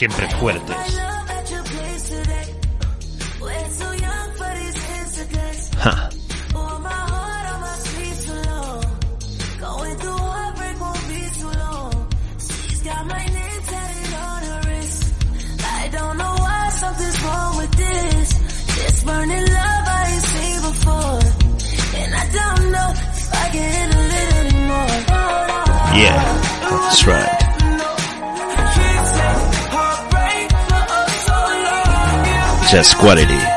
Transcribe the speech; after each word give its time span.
Siempre 0.00 0.30
fuertes. 0.30 1.09
Just 32.70 32.96
quality. 32.98 33.49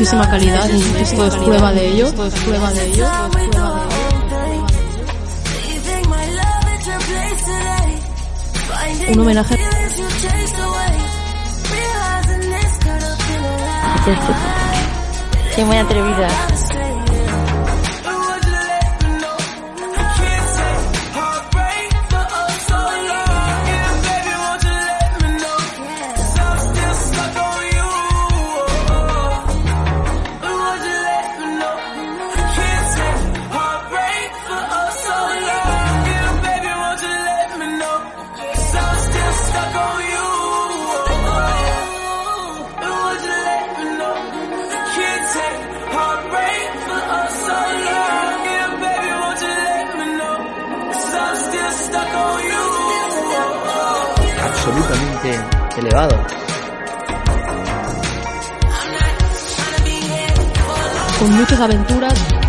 Muchísima 0.00 0.30
calidad 0.30 0.66
y 0.70 1.02
esto 1.02 1.26
es 1.26 1.36
prueba 1.36 1.72
de 1.72 1.88
ello. 1.88 2.06
Esto 2.06 2.26
es 2.26 2.34
prueba 2.40 2.72
de 2.72 2.86
ello. 2.86 3.04
Time 3.04 3.34
we 3.34 3.50
do 3.50 3.58
our 3.58 3.82
own 16.22 16.59
absolutamente 54.70 55.36
elevado. 55.78 56.16
Con 61.18 61.32
muchas 61.36 61.60
aventuras. 61.60 62.39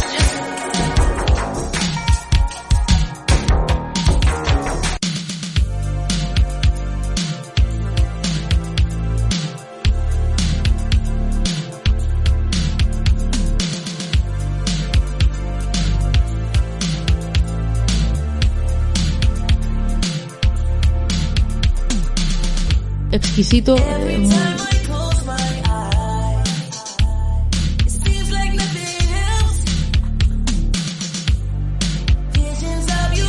Exquisito. 23.31 23.77
eh, 23.77 24.27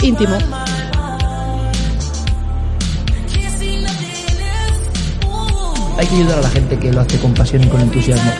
íntimo. 0.02 0.36
Hay 5.98 6.06
que 6.06 6.14
ayudar 6.16 6.38
a 6.38 6.42
la 6.42 6.50
gente 6.50 6.78
que 6.78 6.92
lo 6.92 7.00
hace 7.00 7.18
con 7.18 7.32
pasión 7.34 7.62
y 7.62 7.68
con 7.68 7.80
entusiasmo. 7.80 8.32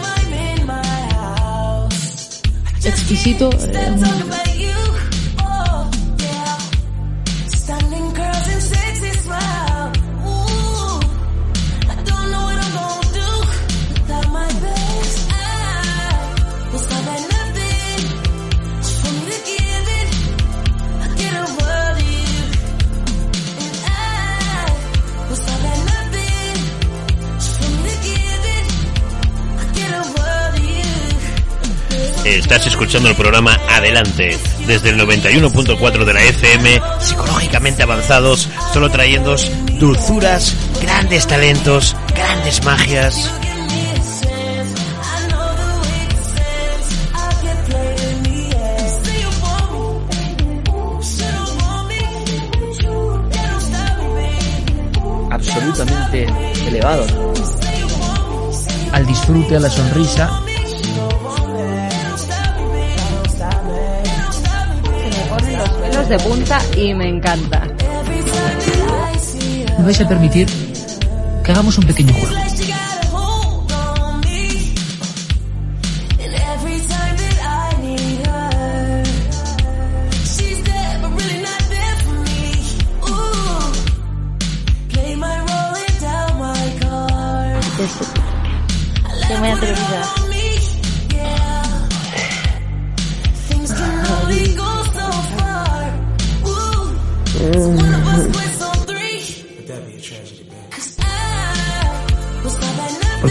Exquisito. 2.84 3.50
eh, 3.52 4.41
Estás 32.52 32.66
escuchando 32.66 33.08
el 33.08 33.16
programa 33.16 33.58
Adelante, 33.66 34.36
desde 34.66 34.90
el 34.90 35.00
91.4 35.00 36.04
de 36.04 36.12
la 36.12 36.22
FM, 36.22 36.82
psicológicamente 37.00 37.82
avanzados, 37.82 38.46
solo 38.74 38.90
trayendo 38.90 39.36
dulzuras, 39.80 40.54
grandes 40.82 41.26
talentos, 41.26 41.96
grandes 42.14 42.62
magias. 42.62 43.32
absolutamente 55.30 56.26
elevados 56.66 57.10
al 58.92 59.06
disfrute, 59.06 59.56
a 59.56 59.60
la 59.60 59.70
sonrisa. 59.70 60.41
De 66.08 66.18
punta 66.18 66.60
y 66.76 66.94
me 66.94 67.08
encanta. 67.08 67.66
Me 69.78 69.84
vais 69.84 70.00
a 70.00 70.08
permitir 70.08 70.46
que 71.44 71.52
hagamos 71.52 71.78
un 71.78 71.84
pequeño 71.84 72.12
juego. 72.14 72.51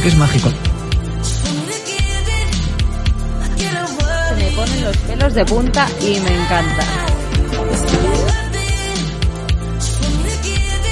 Porque 0.01 0.15
es 0.15 0.17
mágico. 0.17 0.49
Se 4.29 4.35
me 4.35 4.51
ponen 4.55 4.83
los 4.83 4.97
pelos 4.97 5.33
de 5.35 5.45
punta 5.45 5.87
y 6.01 6.19
me 6.21 6.41
encanta. 6.41 6.83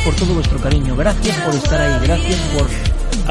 Por 0.05 0.13
todo 0.13 0.35
vuestro 0.35 0.59
cariño. 0.59 0.95
Gracias 0.95 1.37
por 1.37 1.55
estar 1.55 1.81
ahí. 1.81 1.99
Gracias 2.03 2.39
por 2.53 2.67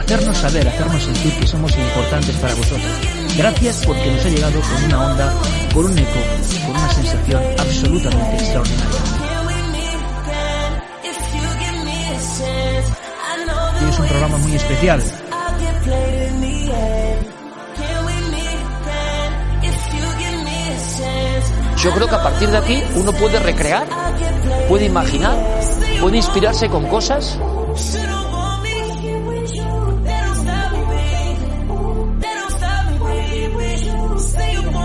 hacernos 0.02 0.36
saber, 0.36 0.66
hacernos 0.66 1.00
sentir 1.00 1.32
que 1.34 1.46
somos 1.46 1.70
importantes 1.78 2.34
para 2.38 2.54
vosotros. 2.56 2.92
Gracias 3.36 3.82
porque 3.86 4.10
nos 4.10 4.24
ha 4.24 4.28
llegado 4.30 4.60
con 4.60 4.82
una 4.82 5.06
onda, 5.12 5.32
con 5.72 5.86
un 5.86 5.96
eco, 5.96 6.20
con 6.66 6.76
una 6.76 6.92
sensación 6.92 7.40
absolutamente 7.56 8.36
extraordinaria. 8.36 9.00
Y 13.80 13.90
es 13.90 13.98
un 14.00 14.08
programa 14.08 14.38
muy 14.38 14.56
especial. 14.56 15.27
Yo 21.82 21.92
creo 21.92 22.08
que 22.08 22.14
a 22.14 22.22
partir 22.22 22.48
de 22.50 22.56
aquí 22.56 22.82
uno 22.96 23.12
puede 23.12 23.38
recrear, 23.38 23.86
puede 24.68 24.86
imaginar, 24.86 25.36
puede 26.00 26.16
inspirarse 26.16 26.68
con 26.68 26.86
cosas 26.88 27.38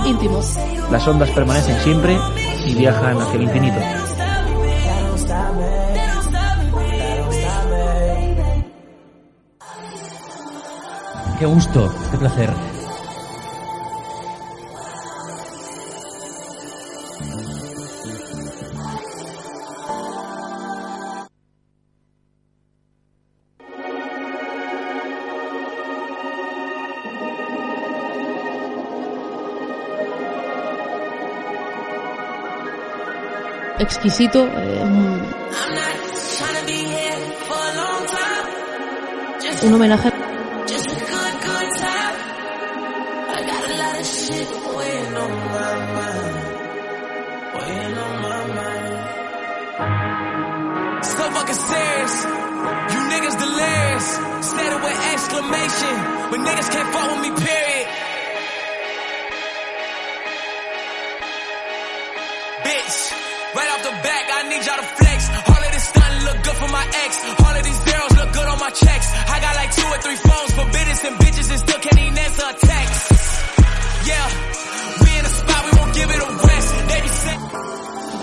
íntimos. 0.06 0.58
Las 0.92 1.08
ondas 1.08 1.30
permanecen 1.32 1.80
siempre 1.80 2.18
y 2.66 2.76
viajan 2.76 3.20
hacia 3.20 3.36
el 3.36 3.44
infinito. 3.44 3.80
Qué 11.40 11.46
gusto, 11.46 11.94
qué 12.12 12.18
placer. 12.18 12.73
Exquisito. 33.84 34.40
eh, 34.58 34.82
un- 34.82 35.22
homenaje 39.74 40.12
with 54.84 55.14
exclamation. 55.14 55.96
But 56.30 56.40
niggas 56.42 56.70
can't 56.72 56.90
fuck 56.94 57.22
me, 57.22 57.30
period. 57.32 57.73
All 64.64 65.60
of 65.60 65.72
this 65.76 65.88
look 66.24 66.40
good 66.44 66.56
for 66.56 66.70
my. 66.72 66.84
All 67.44 67.56
of 67.56 67.64
these 67.64 67.80
look 68.16 68.32
good 68.32 68.48
on 68.48 68.60
my 68.60 68.70
checks. 68.70 69.08
I 69.28 69.40
got 69.42 69.56
like 69.56 69.76
two 69.76 69.88
or 69.88 70.00
three 70.00 70.16
phones 70.16 70.52
for 70.56 70.64
and 70.64 71.16
bitches 71.20 71.50
and 71.52 71.60
still 71.60 71.80
can't 71.80 72.00
even 72.00 72.16
text. 72.16 73.12
Yeah, 74.08 74.28
we 75.04 75.20
in 75.20 75.26
spot, 75.26 75.66
we 75.66 75.72
won't 75.80 75.94
give 75.94 76.10
it 76.10 76.16
a 76.16 76.30
rest. 76.48 76.70
They 76.88 77.02
be 77.02 77.08
sick. 77.24 77.40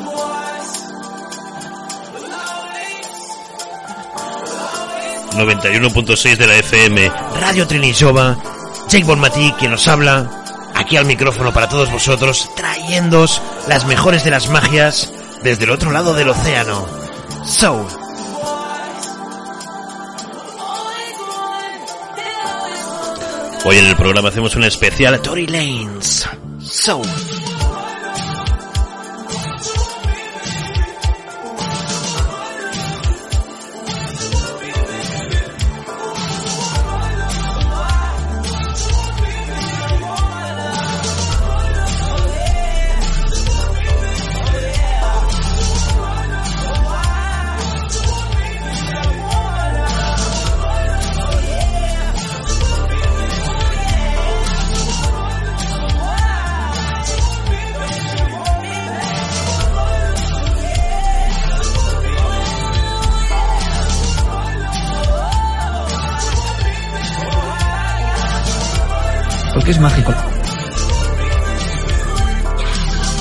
Boys. 0.09 0.71
91.6 5.37 6.37
de 6.39 6.47
la 6.47 6.55
FM, 6.57 7.13
Radio 7.41 7.67
Trinillova, 7.67 8.37
Jake 8.89 9.05
Bonmatí, 9.05 9.53
quien 9.59 9.71
nos 9.71 9.87
habla, 9.89 10.29
aquí 10.75 10.97
al 10.97 11.05
micrófono 11.05 11.53
para 11.53 11.69
todos 11.69 11.91
vosotros, 11.93 12.51
trayéndoos 12.57 13.41
las 13.69 13.85
mejores 13.85 14.25
de 14.25 14.31
las 14.31 14.49
magias 14.49 15.13
desde 15.43 15.65
el 15.65 15.71
otro 15.71 15.91
lado 15.91 16.15
del 16.15 16.29
océano. 16.29 16.87
So, 17.47 17.87
hoy 23.65 23.77
en 23.77 23.87
el 23.87 23.97
programa 23.97 24.29
hacemos 24.29 24.55
un 24.57 24.65
especial 24.65 25.21
Tory 25.21 25.47
Lanes. 25.47 26.29
So, 26.61 27.03
Porque 69.61 69.73
es 69.73 69.79
mágico. 69.79 70.11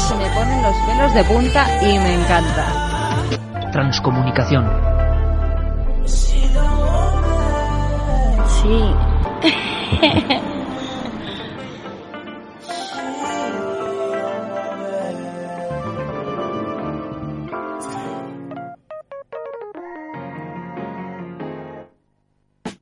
Se 0.08 0.15
me 0.15 0.29
ponen 0.29 0.63
los 0.63 0.75
pelos 0.88 1.13
de 1.13 1.24
punta 1.25 1.84
y 1.84 2.00
me 2.00 2.13
encanta. 2.13 2.65
Transcomunicación. 3.74 4.65
Sí. 6.05 8.96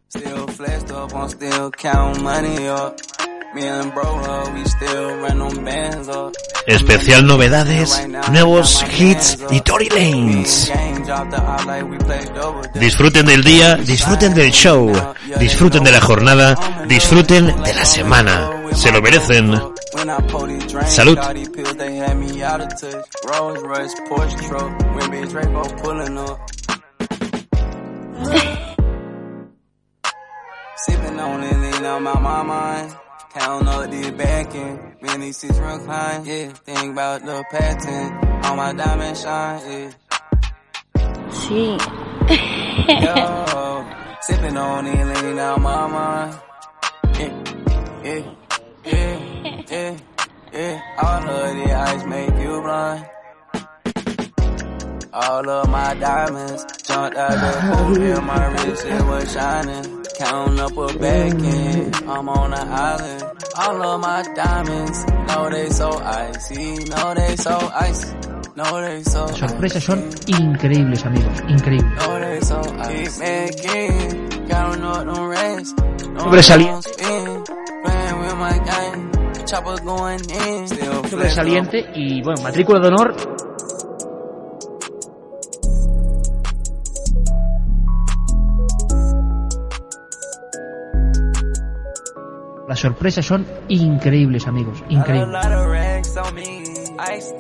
Still 0.10 0.48
flexed 0.48 0.92
up, 0.92 1.14
I'm 1.16 1.30
still 1.30 1.72
counting 1.72 2.24
money 2.24 2.68
up. 2.68 3.07
Me 3.54 3.66
and 3.66 3.94
bro, 3.94 4.54
we 4.54 4.64
still 4.66 5.18
run 5.18 5.40
them 5.40 5.66
bands 5.66 6.10
up. 6.10 6.34
Especial 6.68 7.26
novedades, 7.26 8.08
nuevos 8.32 8.84
hits 8.98 9.38
y 9.50 9.62
Tory 9.62 9.90
Lanes. 9.90 10.72
Disfruten 12.74 13.26
del 13.26 13.44
día, 13.44 13.76
disfruten 13.76 14.34
del 14.34 14.52
show, 14.52 14.92
disfruten 15.40 15.84
de 15.84 15.92
la 15.92 16.02
jornada, 16.02 16.56
disfruten 16.88 17.48
de 17.64 17.74
la 17.74 17.86
semana. 17.86 18.52
Se 18.74 18.92
lo 18.92 19.02
merecen. 19.02 19.60
Salud. 20.88 21.18
Sipping 30.78 31.20
on 31.20 31.44
it, 31.44 31.58
lean 31.58 31.86
on 31.86 32.04
my, 32.04 32.20
my 32.20 32.44
mind. 32.44 32.96
Count 33.40 33.68
up 33.68 33.92
the 33.92 34.12
back 34.18 34.56
end, 34.56 34.80
many 35.00 35.32
seats 35.32 35.60
recline, 35.60 36.26
yeah. 36.26 36.50
Think 36.66 36.94
about 36.94 37.24
the 37.24 37.44
patent, 37.52 38.46
on 38.46 38.58
my 38.58 38.74
diamond 38.74 39.16
shine, 39.16 39.62
yeah. 39.70 39.92
Sí. 41.30 41.78
Yo, 43.06 43.86
sipping 44.22 44.58
on 44.58 44.88
it, 44.88 45.24
lean 45.24 45.40
on 45.40 45.62
my 45.62 45.88
mind. 45.88 46.40
Yeah, 47.20 47.44
yeah, 48.04 48.34
yeah, 48.86 49.62
yeah, 49.70 49.98
yeah. 50.52 50.82
All 50.98 51.30
of 51.30 51.56
the 51.58 51.74
ice 51.74 52.06
make 52.06 52.40
you 52.42 52.62
blind. 52.62 53.06
All 55.14 55.50
of 55.50 55.70
my 55.70 55.94
diamonds 55.94 56.66
jumped 56.88 57.18
out 57.18 57.32
the 57.32 57.52
pool, 57.62 57.98
oh, 57.98 58.02
yeah, 58.02 58.20
my 58.20 58.46
wrist 58.48 58.86
it 58.86 59.06
was 59.06 59.32
shining. 59.32 60.07
Counting 60.18 60.60
up 60.60 60.76
a 60.78 60.98
back 60.98 61.34
end, 61.34 61.96
I'm 62.08 62.28
on 62.28 62.54
an 62.54 62.68
island. 62.68 63.24
All 63.56 63.82
of 63.84 64.02
my 64.02 64.24
diamonds, 64.36 65.06
know 65.28 65.50
they 65.50 65.70
so 65.70 65.90
icy, 66.00 66.84
know 66.86 67.14
they 67.14 67.36
so 67.36 67.72
icy, 67.74 68.16
know 68.56 68.82
they 68.82 69.04
so 69.04 69.26
Las 69.28 69.38
sorpresas 69.38 69.84
son 69.84 70.10
increíbles, 70.26 71.06
amigos, 71.06 71.42
increíbles. 71.48 71.96
know 71.98 72.20
they 72.20 72.42
so 72.42 72.62
icy. 72.80 73.20
Man, 73.22 73.50
king, 73.50 74.48
counting 74.48 74.84
up 74.84 75.06
them 75.06 75.28
racks. 75.28 75.74
Sobresaliente. 76.18 76.90
Sobresaliente 81.10 81.86
y 81.94 82.22
bueno, 82.24 82.42
matrícula 82.42 82.80
de 82.80 82.88
honor. 82.88 83.47
Las 92.68 92.80
sorpresas 92.80 93.26
son 93.26 93.48
increíbles, 93.70 94.46
amigos, 94.46 94.84
increíbles. 94.90 95.30
me. 96.34 96.64
Ice 97.16 97.38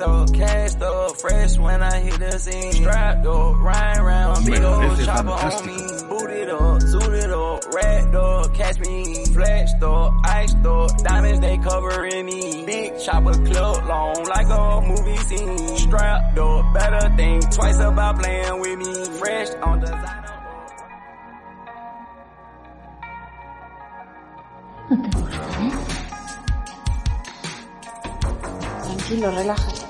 Tranquilo, 29.27 29.31
relájate. 29.31 29.81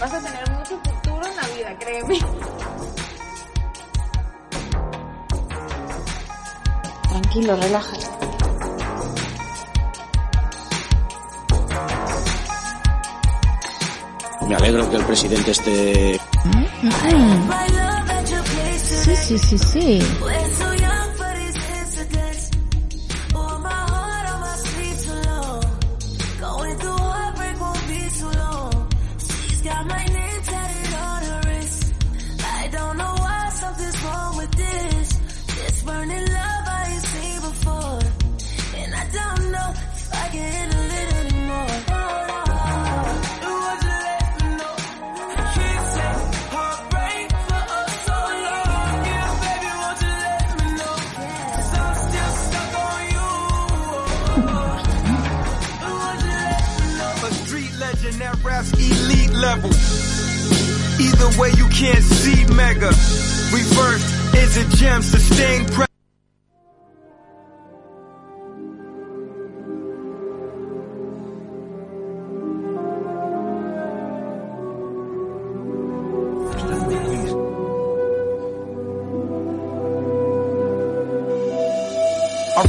Vas 0.00 0.12
a 0.12 0.20
tener 0.20 0.50
mucho 0.50 0.80
futuro 0.82 1.22
en 1.26 1.36
la 1.36 1.48
vida, 1.54 1.78
créeme. 1.78 2.18
Tranquilo, 7.08 7.56
relájate. 7.56 8.06
Me 14.48 14.54
alegro 14.56 14.90
que 14.90 14.96
el 14.96 15.04
presidente 15.04 15.50
esté 15.52 16.20
Sí, 19.04 19.16
sí, 19.16 19.38
sí, 19.38 19.58
sí. 19.58 19.98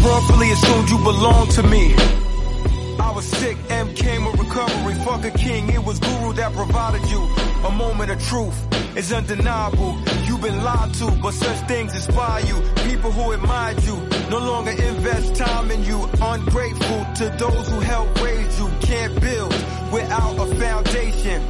Wrongfully 0.03 0.51
assumed 0.51 0.89
you 0.89 0.97
belonged 0.97 1.51
to 1.51 1.63
me. 1.63 1.95
I 2.99 3.11
was 3.13 3.25
sick, 3.25 3.57
M 3.69 3.93
came 3.93 4.25
with 4.25 4.39
recovery. 4.39 4.95
Fuck 5.05 5.25
a 5.25 5.31
king, 5.31 5.69
it 5.69 5.83
was 5.83 5.99
Guru 5.99 6.33
that 6.33 6.53
provided 6.53 7.09
you. 7.09 7.21
A 7.65 7.71
moment 7.71 8.11
of 8.11 8.21
truth 8.23 8.57
is 8.97 9.13
undeniable. 9.13 9.97
You've 10.25 10.41
been 10.41 10.63
lied 10.63 10.93
to, 10.95 11.11
but 11.21 11.33
such 11.33 11.67
things 11.67 11.93
inspire 11.93 12.43
you. 12.45 12.55
People 12.89 13.11
who 13.11 13.31
admired 13.31 13.83
you 13.83 13.95
no 14.29 14.39
longer 14.39 14.71
invest 14.71 15.35
time 15.35 15.71
in 15.71 15.83
you. 15.83 16.03
Ungrateful 16.21 17.05
to 17.15 17.35
those 17.37 17.69
who 17.69 17.79
helped 17.79 18.21
raise 18.21 18.59
you. 18.59 18.69
Can't 18.81 19.21
build 19.21 19.53
without 19.91 20.35
a 20.39 20.55
foundation. 20.55 21.41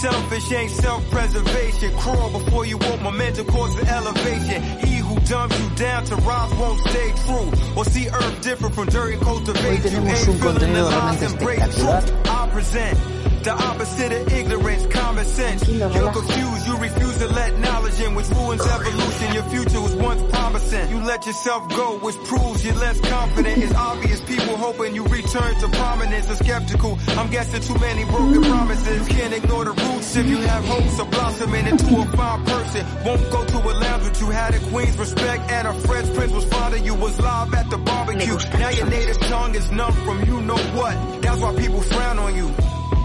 Selfish 0.00 0.52
ain't 0.52 0.70
self-preservation. 0.70 1.96
Crawl 1.96 2.30
before 2.30 2.64
you 2.66 2.78
want 2.78 3.02
momentum, 3.02 3.46
cause 3.46 3.74
for 3.74 3.86
elevation. 3.86 4.87
Who 5.08 5.16
dumps 5.20 5.58
you 5.58 5.68
down 5.76 6.04
to 6.04 6.16
rise 6.16 6.54
won't 6.54 6.80
stay 6.88 7.12
true. 7.24 7.50
Or 7.76 7.84
see 7.84 8.08
earth 8.08 8.42
different 8.42 8.74
from 8.74 8.86
dirt 8.88 9.14
and 9.14 9.22
cultivate 9.22 9.84
you. 9.84 9.90
tenemos 9.90 10.18
Ain't 10.20 10.28
un 10.28 10.38
contenido 10.38 10.84
lies, 10.84 10.92
realmente 10.92 11.22
embrace 11.24 11.58
espectacular. 11.60 12.00
truth. 12.02 12.28
I 12.28 12.48
present 12.50 12.98
the 13.44 13.52
opposite 13.52 14.12
of 14.12 14.32
ignorance, 14.32 14.86
common 14.86 15.24
sense. 15.24 15.68
You're 15.68 16.12
confused, 16.12 16.66
you 16.66 16.76
refuse 16.76 17.18
to 17.18 17.28
let 17.28 17.58
knowledge 17.60 18.00
in, 18.00 18.14
which 18.14 18.28
ruins 18.30 18.60
evolution. 18.66 19.32
Your 19.32 19.44
future 19.44 19.80
was 19.80 19.94
once 19.94 20.22
promising. 20.30 20.90
You 20.90 21.00
let 21.04 21.24
yourself 21.24 21.68
go, 21.70 21.98
which 22.00 22.16
proves 22.24 22.64
you're 22.64 22.74
less 22.74 23.00
confident. 23.00 23.62
It's 23.62 23.74
obvious 23.74 24.20
people 24.22 24.56
hoping 24.56 24.94
you 24.94 25.04
return 25.04 25.54
to 25.60 25.68
prominence 25.68 26.28
are 26.30 26.36
skeptical. 26.36 26.98
I'm 27.16 27.30
guessing 27.30 27.62
too 27.62 27.78
many 27.78 28.04
broken 28.04 28.42
promises. 28.42 29.08
You 29.08 29.14
can't 29.16 29.32
ignore 29.32 29.64
the 29.64 29.74
if 30.16 30.26
you 30.26 30.38
have 30.38 30.64
hopes 30.64 30.98
of 31.00 31.10
blossoming 31.10 31.66
into 31.66 31.98
a 31.98 32.04
fine 32.16 32.44
person. 32.44 32.86
Won't 33.04 33.30
go 33.30 33.44
to 33.44 33.58
a 33.58 33.72
lounge 33.72 34.04
with 34.04 34.20
you, 34.20 34.30
had 34.30 34.54
a 34.54 34.58
queen's 34.70 34.96
respect, 34.96 35.50
and 35.50 35.68
a 35.68 35.74
French 35.86 36.14
Prince 36.14 36.32
was 36.32 36.44
fond 36.44 36.74
of 36.74 36.84
you, 36.84 36.94
was 36.94 37.18
live 37.20 37.52
at 37.54 37.68
the 37.70 37.78
barbecue. 37.78 38.36
Now 38.58 38.70
your 38.70 38.86
native 38.86 39.18
tongue 39.20 39.54
is 39.54 39.70
numb 39.70 39.92
from 39.92 40.24
you 40.24 40.40
know 40.40 40.56
what. 40.78 41.22
That's 41.22 41.40
why 41.40 41.54
people 41.56 41.80
frown 41.82 42.18
on 42.18 42.34
you. 42.34 42.48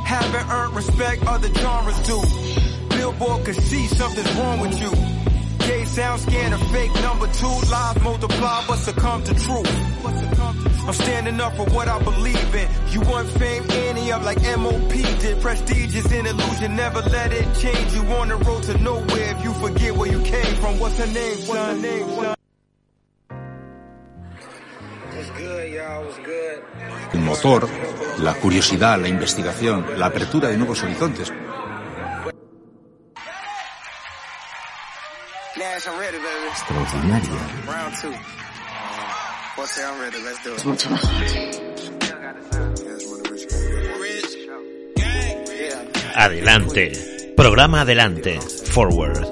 Haven't 0.05 0.49
earned 0.49 0.75
respect 0.75 1.25
other 1.25 1.53
genres 1.53 1.99
do. 2.07 2.21
Billboard 2.89 3.45
could 3.45 3.55
see 3.55 3.87
something's 3.87 4.33
wrong 4.35 4.59
with 4.59 4.79
you. 4.79 5.12
Sound 5.93 6.21
scan 6.21 6.53
a 6.53 6.57
fake 6.57 6.93
number 7.03 7.27
two. 7.27 7.55
Lies 7.69 8.01
multiply 8.01 8.63
but 8.67 8.77
succumb 8.77 9.23
to 9.25 9.33
truth. 9.35 9.69
I'm 10.87 10.93
standing 10.93 11.39
up 11.39 11.55
for 11.55 11.65
what 11.65 11.87
I 11.87 12.01
believe 12.01 12.55
in. 12.55 12.67
You 12.89 13.01
want 13.01 13.29
fame, 13.29 13.63
any 13.69 14.11
up 14.11 14.23
like 14.23 14.41
MOP 14.41 14.89
did. 14.89 15.39
Prestige 15.39 15.95
is 15.95 16.11
an 16.11 16.25
illusion, 16.25 16.75
never 16.75 17.01
let 17.01 17.31
it 17.31 17.45
change. 17.59 17.93
You 17.93 18.01
on 18.17 18.29
the 18.29 18.37
road 18.37 18.63
to 18.63 18.77
nowhere 18.79 19.35
if 19.35 19.43
you 19.43 19.53
forget 19.53 19.95
where 19.95 20.11
you 20.11 20.19
came 20.23 20.55
from. 20.55 20.79
What's 20.79 20.97
her 20.97 21.05
name, 21.05 21.35
son? 21.35 21.47
What's 21.47 21.67
her 21.67 21.81
name, 21.81 22.09
son? 22.09 22.35
El 27.13 27.19
motor, 27.19 27.69
la 28.19 28.33
curiosidad, 28.33 28.99
la 28.99 29.07
investigación, 29.07 29.85
la 29.97 30.07
apertura 30.07 30.49
de 30.49 30.57
nuevos 30.57 30.81
horizontes. 30.81 31.31
Extraordinaria. 36.51 37.31
Es 40.55 40.65
mucho 40.65 40.89
mejor. 40.89 41.09
Adelante. 46.15 47.33
Programa 47.35 47.81
Adelante. 47.81 48.39
Forward. 48.41 49.25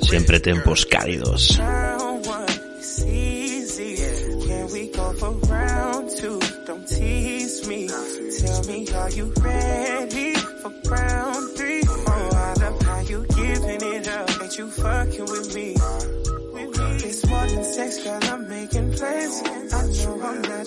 Siempre 0.00 0.40
tempos 0.40 0.86
cálidos. 0.86 1.60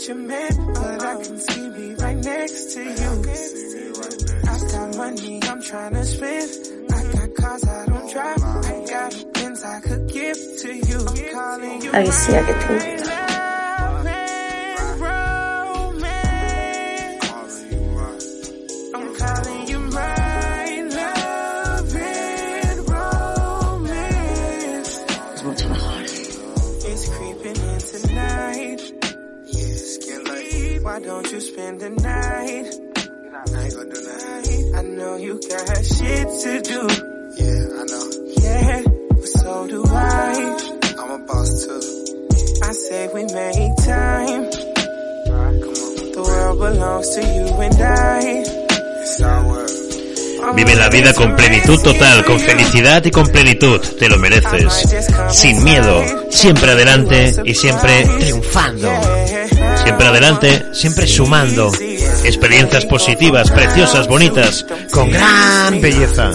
Your 0.09 0.17
man, 0.17 0.73
but 0.73 1.03
I 1.03 1.15
can 1.21 1.37
see 1.37 1.69
me 1.69 1.93
right 1.93 2.17
next 2.17 2.73
to 2.73 2.81
you. 2.81 3.11
I 4.49 4.57
got 4.71 4.97
money 4.97 5.39
I'm 5.43 5.61
trying 5.61 5.93
to 5.93 6.03
spend. 6.03 6.91
I 6.91 7.03
got 7.13 7.35
cars 7.35 7.63
I 7.63 7.85
don't 7.85 8.11
drive. 8.11 8.43
I 8.43 8.85
got 8.89 9.13
things 9.13 9.63
I 9.63 9.79
could 9.81 10.11
give 10.11 10.37
to 10.61 10.73
you. 10.73 10.97
I'm 10.97 11.33
calling 11.33 11.81
you. 11.83 11.91
Alicia, 11.93 12.43
que 12.43 12.53
te 12.53 12.98
spend 31.59 31.79
the 31.81 31.89
night? 31.89 32.67
I 33.35 33.63
ain't 33.63 33.75
gonna 33.75 33.93
do 33.93 34.01
that. 34.09 34.71
I 34.77 34.81
know 34.97 35.15
you 35.17 35.33
got 35.49 35.85
shit 35.95 36.27
to 36.43 36.51
do. 36.71 36.81
Yeah, 37.41 37.79
I 37.79 37.83
know. 37.91 38.05
Yeah, 38.45 38.81
but 39.09 39.31
so 39.39 39.67
do 39.67 39.83
I. 39.85 40.47
I'm 40.99 41.11
a 41.11 41.19
boss 41.27 41.49
too. 41.63 41.81
I 42.63 42.71
say 42.71 43.09
we 43.13 43.23
make 43.23 43.71
time. 43.83 44.43
The 46.15 46.23
world 46.27 46.59
belongs 46.59 47.09
to 47.15 47.21
you 47.21 47.47
and 47.65 47.81
I. 47.81 48.43
It's 49.01 49.21
our 49.21 49.47
world. 49.47 49.89
Vive 50.55 50.75
la 50.75 50.89
vida 50.89 51.13
con 51.13 51.35
plenitud 51.35 51.79
total, 51.81 52.23
con 52.25 52.39
felicidad 52.39 53.03
y 53.05 53.11
con 53.11 53.27
plenitud. 53.27 53.79
Te 53.99 54.07
lo 54.07 54.17
mereces. 54.17 54.87
Sin 55.29 55.63
miedo, 55.63 56.03
siempre 56.31 56.71
adelante 56.71 57.33
y 57.43 57.53
siempre 57.53 58.07
triunfando. 58.19 58.89
Siempre 59.83 60.07
adelante, 60.07 60.65
siempre 60.73 61.07
sumando. 61.07 61.71
Experiencias 62.23 62.85
positivas, 62.85 63.49
preciosas, 63.51 64.07
bonitas, 64.07 64.65
con 64.91 65.09
gran 65.11 65.81
belleza. 65.81 66.31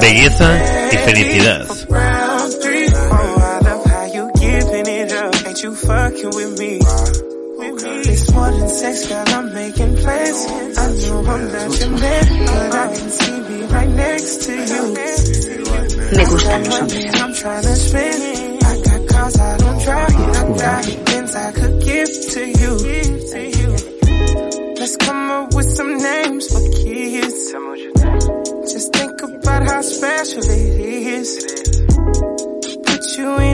Belleza 0.00 0.88
y 0.92 0.96
felicidad. 0.98 1.66
three. 2.60 2.88
Oh, 3.10 3.36
I 3.38 3.62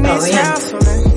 you 0.09 1.08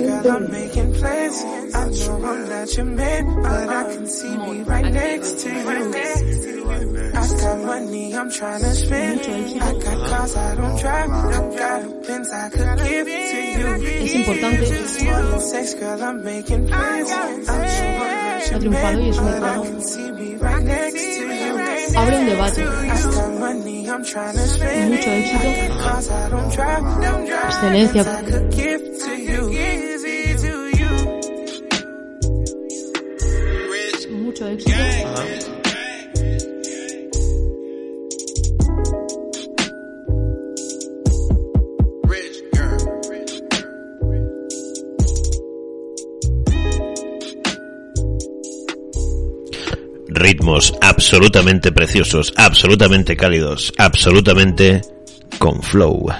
more 0.00 0.22
girl. 0.22 0.32
I'm 0.36 0.50
making 0.50 0.92
plans. 0.94 1.44
I 1.74 1.88
know 1.88 2.24
I'm 2.24 2.48
not 2.48 2.76
your 2.76 2.84
man, 2.86 3.42
but 3.42 3.68
I 3.68 3.94
can 3.94 4.06
see 4.06 4.36
me 4.36 4.62
right 4.62 4.92
next 4.92 5.38
to 5.40 5.48
you. 5.50 5.68
I 7.16 7.28
got 7.40 7.58
money 7.64 8.14
I'm 8.14 8.30
trying 8.30 8.60
to 8.60 8.74
spend. 8.74 9.20
I 9.20 9.72
got 9.72 10.08
cars 10.08 10.36
I 10.36 10.54
don't 10.56 10.80
drive. 10.80 11.10
I 11.10 11.56
got 11.56 12.04
pins 12.04 12.30
I 12.32 12.48
could 12.50 12.78
give 12.88 13.06
to 13.06 13.12
you. 13.12 13.66
Es 14.04 14.14
importante. 14.14 14.62
It's 14.62 15.02
more 15.02 15.22
than 15.22 15.40
sex, 15.40 15.74
girl. 15.74 16.02
I'm 16.02 16.24
making 16.24 16.68
plans. 16.68 17.10
I 17.10 17.14
know 17.14 17.48
I'm 17.48 17.58
not 17.58 18.42
Ha 18.44 18.50
your 18.50 18.60
triunfado 18.60 19.00
y 19.00 19.08
es 19.08 19.18
un 19.18 19.24
man, 19.24 19.40
but 19.40 19.42
I 19.42 19.54
icono. 19.54 19.62
can 19.62 19.80
see 19.82 20.10
me 20.12 20.34
Absolutamente 50.82 51.72
preciosos, 51.72 52.32
absolutamente 52.36 53.16
cálidos, 53.16 53.72
absolutamente 53.78 54.82
con 55.38 55.62
flow. 55.62 56.10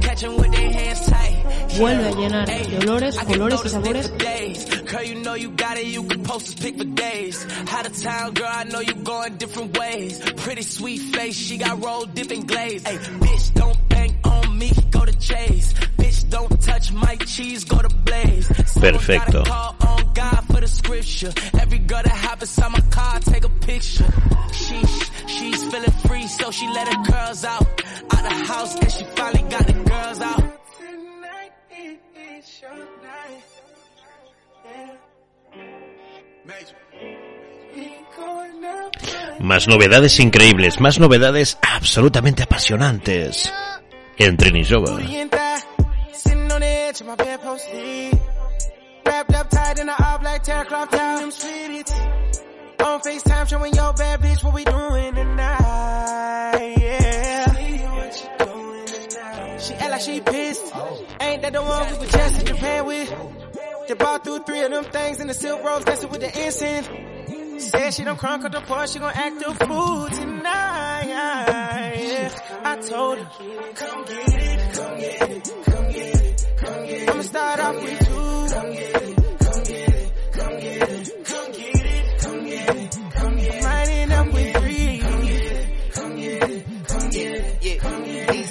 Catching 0.00 0.36
with 0.36 0.50
their 0.50 0.72
hands 0.72 1.06
tight. 1.06 1.44
vuelve 1.78 2.08
a 2.08 2.12
llenar 2.12 2.46
de 2.46 2.78
olores, 2.78 3.16
colores 3.18 3.60
y 3.64 3.68
sabores. 3.68 4.12
Girl, 4.90 5.04
you 5.04 5.14
know 5.22 5.34
you 5.34 5.50
got 5.50 5.76
it, 5.76 5.86
you 5.86 6.02
can 6.02 6.24
post 6.24 6.46
this 6.46 6.54
pic 6.56 6.76
for 6.76 6.84
days. 6.84 7.46
Out 7.70 7.86
of 7.86 7.96
town, 8.02 8.34
girl, 8.34 8.50
I 8.50 8.64
know 8.64 8.80
you 8.80 8.94
going 8.94 9.36
different 9.36 9.78
ways. 9.78 10.18
Pretty 10.38 10.62
sweet 10.62 10.98
face, 11.14 11.36
she 11.36 11.58
got 11.58 11.84
rolled 11.84 12.12
dipping 12.12 12.44
glaze. 12.44 12.84
Hey, 12.84 12.96
bitch, 12.96 13.54
don't 13.54 13.88
bang 13.88 14.18
on 14.24 14.58
me, 14.58 14.72
go 14.90 15.04
to 15.04 15.16
Chase. 15.16 15.74
Bitch, 15.96 16.28
don't 16.28 16.60
touch 16.60 16.90
my 16.92 17.14
cheese, 17.16 17.62
go 17.62 17.80
to 17.80 17.88
Blaze. 17.88 18.48
Perfecto. 18.48 19.44
Call 19.44 19.76
on 19.86 20.12
God 20.12 20.44
for 20.46 20.60
the 20.60 20.66
scripture. 20.66 21.32
Every 21.60 21.78
girl 21.78 22.02
that 22.02 22.10
hop 22.10 22.40
inside 22.40 22.72
my 22.72 22.80
car, 22.90 23.20
take 23.20 23.44
a 23.44 23.48
picture. 23.48 24.12
Sheesh, 24.50 25.28
she's 25.28 25.62
feeling 25.70 25.96
free, 26.08 26.26
so 26.26 26.50
she 26.50 26.66
let 26.66 26.88
her 26.92 27.04
girls 27.04 27.44
out. 27.44 27.62
Out 27.62 28.22
the 28.28 28.44
house, 28.44 28.76
and 28.76 28.90
she 28.90 29.04
finally 29.04 29.48
got 29.48 29.66
the 29.68 29.72
girls 29.72 30.20
out. 30.20 30.60
Más 39.40 39.66
novedades 39.66 40.20
increíbles, 40.20 40.80
más 40.80 40.98
novedades 40.98 41.58
absolutamente 41.62 42.42
apasionantes. 42.42 43.52
En 44.18 44.36
Trinishova. 44.36 44.98
Sitting 46.12 46.52
on 46.52 46.60
the 46.60 46.66
edge 46.66 47.00
of 47.00 47.06
my 47.06 47.16
bedpost 47.16 47.64
sleep. 47.70 48.14
Wrapped 49.06 49.34
up 49.34 49.48
tight 49.48 49.78
in 49.78 49.88
a 49.88 49.94
all 49.98 50.18
black 50.18 50.44
terracloth 50.44 50.90
towel. 50.90 51.20
Them 51.20 51.30
sweeties. 51.30 51.90
On 52.84 53.00
FaceTime 53.00 53.48
showing 53.48 53.74
your 53.74 53.92
bad 53.94 54.20
bitch 54.20 54.44
what 54.44 54.54
we 54.54 54.64
doing 54.64 55.14
tonight. 55.14 56.74
Yeah. 56.78 57.20
She 59.58 59.74
act 59.74 59.90
like 59.90 60.00
she 60.00 60.20
pissed. 60.20 60.72
Ain't 61.20 61.42
that 61.42 61.52
the 61.52 61.62
one 61.62 61.86
we 61.92 61.98
were 61.98 62.06
just 62.06 62.40
in 62.40 62.46
Japan 62.46 62.86
with? 62.86 63.39
They 63.90 63.96
bought 63.96 64.22
through 64.22 64.44
three 64.44 64.60
of 64.60 64.70
them 64.70 64.84
things 64.84 65.18
in 65.18 65.26
the 65.26 65.34
silk 65.34 65.64
robes 65.64 65.84
dancing 65.84 66.10
with 66.10 66.20
the 66.20 66.46
incense. 66.46 66.88
Said 67.70 67.90
she 67.92 68.04
don't 68.04 68.16
crunk 68.16 68.44
up 68.44 68.52
the 68.52 68.60
part, 68.60 68.88
she 68.88 69.00
gon' 69.00 69.12
act 69.12 69.42
a 69.44 69.66
fool 69.66 70.08
tonight. 70.10 71.10
I 72.62 72.76
told 72.88 73.18
her, 73.18 73.24
come 73.74 74.04
get 74.04 74.28
it, 74.28 74.74
come 74.74 74.96
get 74.96 75.30
it, 75.30 75.52
come 75.64 75.90
get 75.90 76.22
it, 76.22 76.46
come 76.56 76.86
get 76.86 77.02
it. 77.02 77.10
I'ma 77.10 77.22
start 77.22 77.58
off 77.58 77.82
with 77.82 77.98
two. 79.06 79.09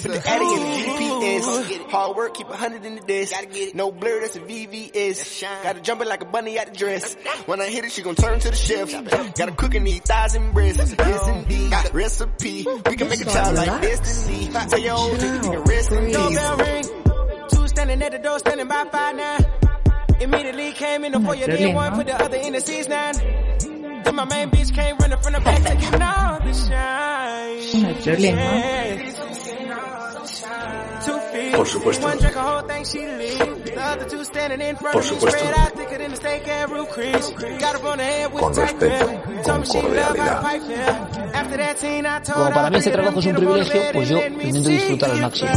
Put 0.02 0.12
the 0.12 0.28
Addy 0.28 0.44
in 0.44 0.60
the 0.60 0.76
GPS. 0.86 1.90
Hard 1.90 2.16
work, 2.16 2.34
keep 2.34 2.48
a 2.48 2.56
hundred 2.56 2.84
in 2.84 2.96
the 2.96 3.02
disc. 3.02 3.34
No 3.74 3.90
blur, 3.92 4.20
that's 4.20 4.36
a 4.36 4.40
VVS. 4.40 5.42
Gotta 5.62 5.80
jump 5.80 6.00
it 6.00 6.08
like 6.08 6.22
a 6.22 6.26
bunny 6.26 6.58
out 6.58 6.66
the 6.66 6.72
dress. 6.72 7.14
When 7.46 7.60
I 7.60 7.68
hit 7.68 7.84
it, 7.84 7.92
she 7.92 8.02
gon' 8.02 8.14
turn 8.14 8.40
to 8.40 8.50
the 8.50 8.56
chef. 8.56 8.90
Gotta 9.34 9.52
cook 9.52 9.74
and 9.74 9.86
eat 9.88 10.04
thighs 10.04 10.34
and 10.34 10.52
breasts. 10.54 10.94
Yes 10.98 11.28
indeed. 11.28 11.72
Recipe. 11.94 12.66
We 12.86 12.96
can 12.96 13.08
make 13.08 13.20
a 13.20 13.24
child 13.24 13.56
like 13.56 13.82
destiny. 13.82 14.48
Tell 14.48 14.78
your 14.78 14.94
old 14.96 15.18
nigga 15.18 15.44
you 15.44 15.50
can 15.50 15.62
rest 15.62 15.92
in 15.92 16.12
Doorbell 16.12 16.56
peace. 16.56 16.88
ring. 16.90 17.48
Two 17.50 17.68
standing 17.68 18.02
at 18.02 18.12
the 18.12 18.18
door, 18.18 18.38
standing 18.38 18.68
by 18.68 18.84
five 18.90 19.16
nine. 19.16 19.44
Immediately 20.20 20.72
came 20.72 21.04
in 21.04 21.12
the 21.12 21.20
foyer, 21.20 21.42
Sterling, 21.42 21.62
then 21.62 21.74
one 21.74 21.90
huh? 21.92 21.96
put 21.96 22.06
the 22.06 22.14
other 22.14 22.36
in 22.36 22.52
the 22.52 22.60
six 22.60 22.88
nine. 22.88 23.14
Then 24.04 24.14
my 24.14 24.24
main 24.24 24.50
bitch 24.50 24.74
came 24.74 24.96
running 24.98 25.18
from 25.18 25.32
the 25.32 25.40
back, 25.40 25.62
taking 25.62 26.02
all 26.02 26.40
the 26.40 26.52
shine. 26.52 28.00
Sterling. 28.00 28.22
Yeah. 28.22 29.19
Por 31.56 31.66
supuesto. 31.66 32.08
head 38.00 38.32
with 38.32 38.40
Con 38.40 38.54
respeto, 38.54 39.06
con 39.44 39.64
cordialidad. 39.64 40.42
Como 42.32 42.50
para 42.50 42.70
mí 42.70 42.78
este 42.78 42.90
trabajo 42.90 43.20
es 43.20 43.26
un 43.26 43.34
privilegio, 43.34 43.82
pues 43.92 44.08
yo 44.08 44.18
intento 44.18 44.68
disfrutar 44.68 45.10
al 45.10 45.20
máximo. 45.20 45.50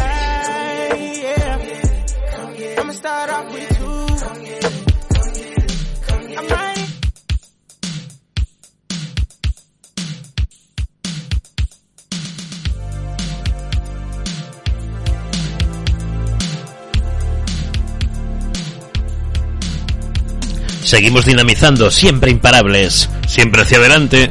Seguimos 20.94 21.26
dinamizando, 21.26 21.90
siempre 21.90 22.30
imparables, 22.30 23.10
siempre 23.28 23.64
hacia 23.64 23.80
adelante. 23.80 24.30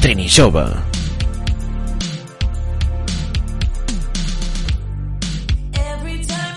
Trinishova. 0.00 0.84
Every 5.74 6.24
time 6.24 6.54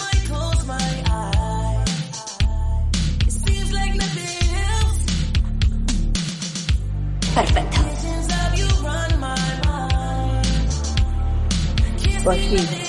I 12.27 12.84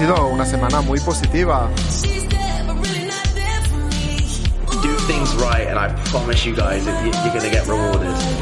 sido 0.00 0.28
una 0.28 0.46
semana 0.46 0.80
muy 0.80 0.98
positiva. 1.00 1.68
Do 4.82 4.96
things 5.06 5.34
right, 5.34 5.68
and 5.68 5.78
I 5.78 5.88
promise 6.10 6.42
you 6.48 6.54
guys, 6.56 6.86
that 6.86 7.04
you- 7.04 7.10
you're 7.22 7.34
gonna 7.34 7.50
get 7.50 7.66
rewarded. 7.66 8.39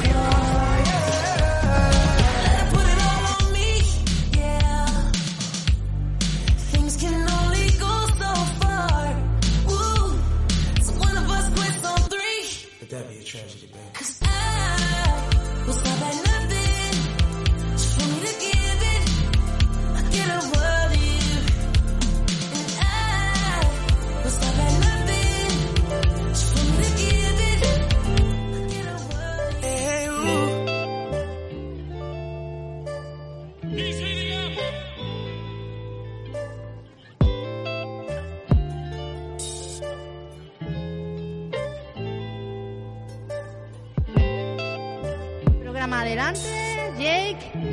Adelante, 46.08 46.40
Jake. 46.98 47.67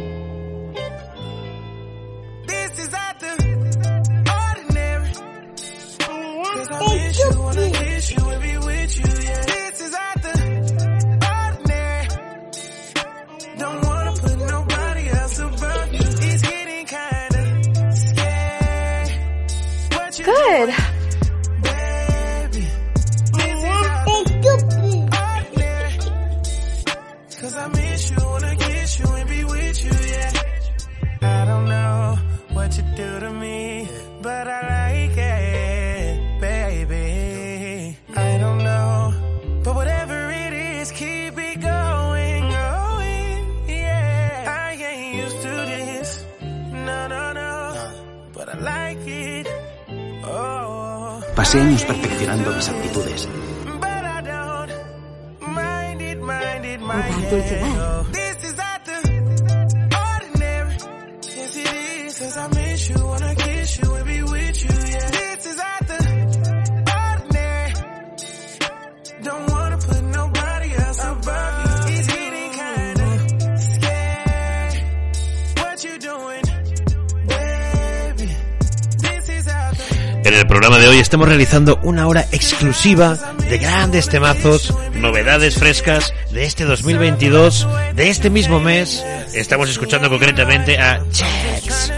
Estamos 81.16 81.30
realizando 81.30 81.80
una 81.84 82.08
hora 82.08 82.28
exclusiva 82.34 83.18
de 83.50 83.58
grandes 83.58 84.10
temazos, 84.10 84.76
novedades 84.96 85.56
frescas 85.56 86.14
de 86.32 86.44
este 86.44 86.66
2022, 86.66 87.66
de 87.94 88.10
este 88.10 88.30
mismo 88.30 88.60
mes. 88.60 89.02
Estamos 89.34 89.70
escuchando 89.70 90.10
concretamente 90.10 90.78
a 90.78 91.00
serious. 91.12 91.90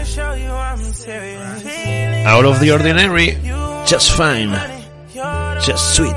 Out 2.26 2.44
of 2.44 2.60
the 2.60 2.72
Ordinary, 2.72 3.36
Just 3.88 4.12
Fine, 4.12 4.56
Just 5.66 5.96
Sweet. 5.96 6.14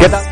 Kinda 0.00 0.20
¿Qué 0.22 0.29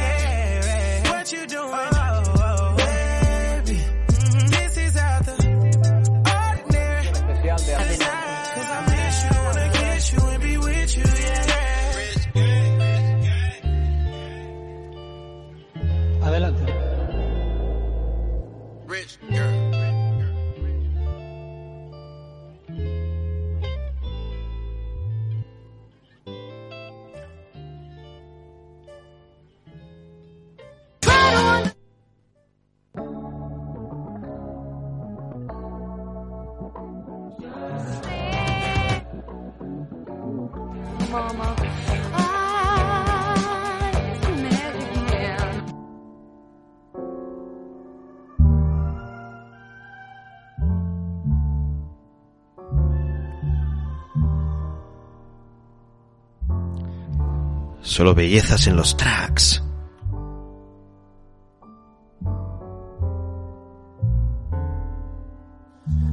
Solo 57.98 58.14
bellezas 58.14 58.64
en 58.68 58.76
los 58.76 58.96
tracks. 58.96 59.60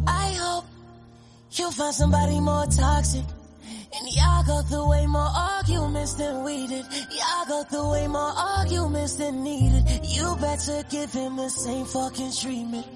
I 0.08 0.34
hope 0.34 0.66
you 1.52 1.70
find 1.70 1.94
somebody 1.94 2.40
more 2.40 2.66
toxic. 2.66 3.24
And 3.94 4.08
y'all 4.16 4.44
go 4.48 4.64
through 4.64 4.90
way 4.90 5.06
more 5.06 5.30
arguments 5.30 6.14
than 6.16 6.44
we 6.44 6.66
did. 6.66 6.86
Y'all 7.12 7.46
go 7.48 7.64
through 7.70 7.92
way 7.92 8.08
more 8.08 8.34
arguments 8.36 9.18
than 9.18 9.44
needed. 9.44 9.84
You 10.06 10.36
better 10.42 10.82
give 10.90 11.14
him 11.14 11.36
the 11.36 11.50
same 11.50 11.86
fucking 11.86 12.32
treatment. 12.32 12.88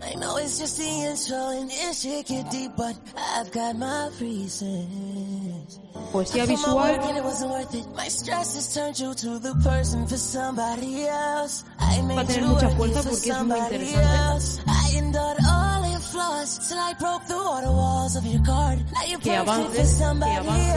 I 0.00 0.14
know 0.14 0.36
it's 0.36 0.60
just 0.60 0.78
the 0.78 0.84
intro 0.84 1.50
and 1.58 2.50
deep, 2.52 2.70
but 2.76 2.96
I've 3.16 3.50
got 3.50 3.74
my 3.74 4.10
reasons. 4.20 5.80
Poesía 6.12 6.44
For 6.44 6.50
my 6.52 6.56
visual. 6.56 6.76
work 6.76 7.02
and 7.08 7.16
it 7.18 7.24
wasn't 7.24 7.50
worth 7.50 7.74
it. 7.74 7.86
My 7.96 8.08
stress 8.08 8.54
has 8.54 8.74
turned 8.74 8.98
you 9.00 9.14
to 9.14 9.38
the 9.38 9.54
person 9.64 10.06
for 10.06 10.16
somebody 10.18 11.06
else. 11.06 11.64
I 11.80 11.96
Va 11.96 12.02
a 12.02 12.02
made 12.02 12.28
tener 12.28 12.46
you 12.46 12.52
mucha 12.52 12.66
work 12.68 12.76
fuerza 12.76 12.98
it 12.98 13.02
for 13.02 13.10
porque 13.10 13.16
es 13.16 13.26
muy 13.26 13.34
somebody 13.38 13.74
interesante. 13.76 14.30
else. 14.32 14.60
I 14.66 14.96
endured 14.98 15.38
all 15.48 15.90
your 15.90 16.00
flaws 16.00 16.68
till 16.68 16.78
I 16.78 16.92
broke 17.00 17.22
through 17.24 17.40
all 17.42 17.62
the 17.62 17.72
walls 17.72 18.16
of 18.16 18.26
your 18.26 18.42
guard. 18.42 18.78
Now 18.92 19.04
you're 19.08 19.20
Que 19.20 19.32
perfect 19.32 19.48
avances, 19.48 19.72
for 19.72 19.76
que 19.76 19.86
somebody 20.04 20.36
avances, 20.36 20.72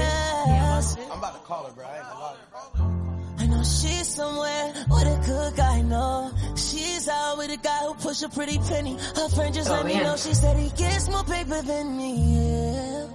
que 0.45 0.53
else. 0.55 0.95
I'm 1.11 1.17
about 1.19 1.33
to 1.33 1.39
call 1.47 1.63
her, 1.65 1.71
bro. 1.73 1.85
I 1.85 1.97
ain't 1.97 2.07
gonna 2.07 2.19
lie. 2.21 3.43
I 3.43 3.47
know 3.47 3.63
she's 3.63 4.07
somewhere 4.07 4.73
with 4.89 5.07
a 5.07 5.21
good 5.27 5.55
guy, 5.57 5.81
no. 5.81 6.31
She's 6.55 7.07
out 7.09 7.37
with 7.37 7.51
a 7.51 7.57
guy 7.57 7.83
who 7.85 7.93
push 7.95 8.23
a 8.23 8.29
pretty 8.29 8.57
penny. 8.59 8.95
Her 9.15 9.27
friend 9.29 9.53
just 9.53 9.69
let 9.69 9.85
me 9.85 9.99
know 9.99 10.15
she 10.15 10.33
said 10.33 10.55
he 10.57 10.69
gets 10.69 11.09
more 11.09 11.23
paper 11.25 11.61
than 11.61 11.97
me, 11.97 12.11
yeah. 12.37 13.07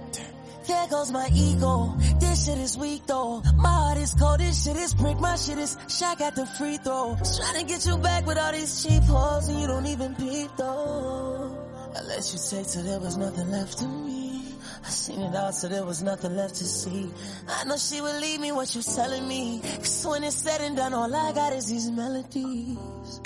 There 0.71 0.87
goes 0.87 1.11
my 1.11 1.27
ego. 1.33 1.93
This 2.21 2.45
shit 2.45 2.57
is 2.57 2.77
weak 2.77 3.05
though. 3.05 3.41
My 3.57 3.67
heart 3.67 3.97
is 3.97 4.13
cold. 4.13 4.39
This 4.39 4.63
shit 4.63 4.77
is 4.77 4.93
brick. 4.93 5.19
My 5.19 5.35
shit 5.35 5.57
is 5.57 5.75
shack 5.89 6.21
at 6.21 6.33
the 6.33 6.45
free 6.45 6.77
throw. 6.77 7.17
Trying 7.37 7.59
to 7.59 7.65
get 7.65 7.85
you 7.85 7.97
back 7.97 8.25
with 8.25 8.37
all 8.37 8.53
these 8.53 8.81
cheap 8.81 9.03
hoes 9.03 9.49
and 9.49 9.59
you 9.59 9.67
don't 9.67 9.85
even 9.85 10.15
peep 10.15 10.49
though. 10.57 11.57
I 11.93 12.01
let 12.03 12.23
you 12.31 12.39
take 12.49 12.67
till 12.67 12.83
there 12.83 13.01
was 13.01 13.17
nothing 13.17 13.51
left 13.51 13.79
to 13.79 13.85
me. 13.85 14.45
I 14.85 14.89
seen 14.89 15.19
it 15.19 15.35
all 15.35 15.51
so 15.51 15.67
there 15.67 15.83
was 15.83 16.01
nothing 16.01 16.37
left 16.37 16.55
to 16.55 16.63
see. 16.63 17.11
I 17.49 17.65
know 17.65 17.75
she 17.75 17.99
would 17.99 18.21
leave 18.21 18.39
me 18.39 18.53
what 18.53 18.73
you're 18.73 18.81
telling 18.81 19.27
me. 19.27 19.59
Cause 19.61 20.07
when 20.07 20.23
it's 20.23 20.37
said 20.37 20.61
and 20.61 20.77
done, 20.77 20.93
all 20.93 21.13
I 21.13 21.33
got 21.33 21.51
is 21.51 21.65
these 21.65 21.91
melodies. 21.91 23.19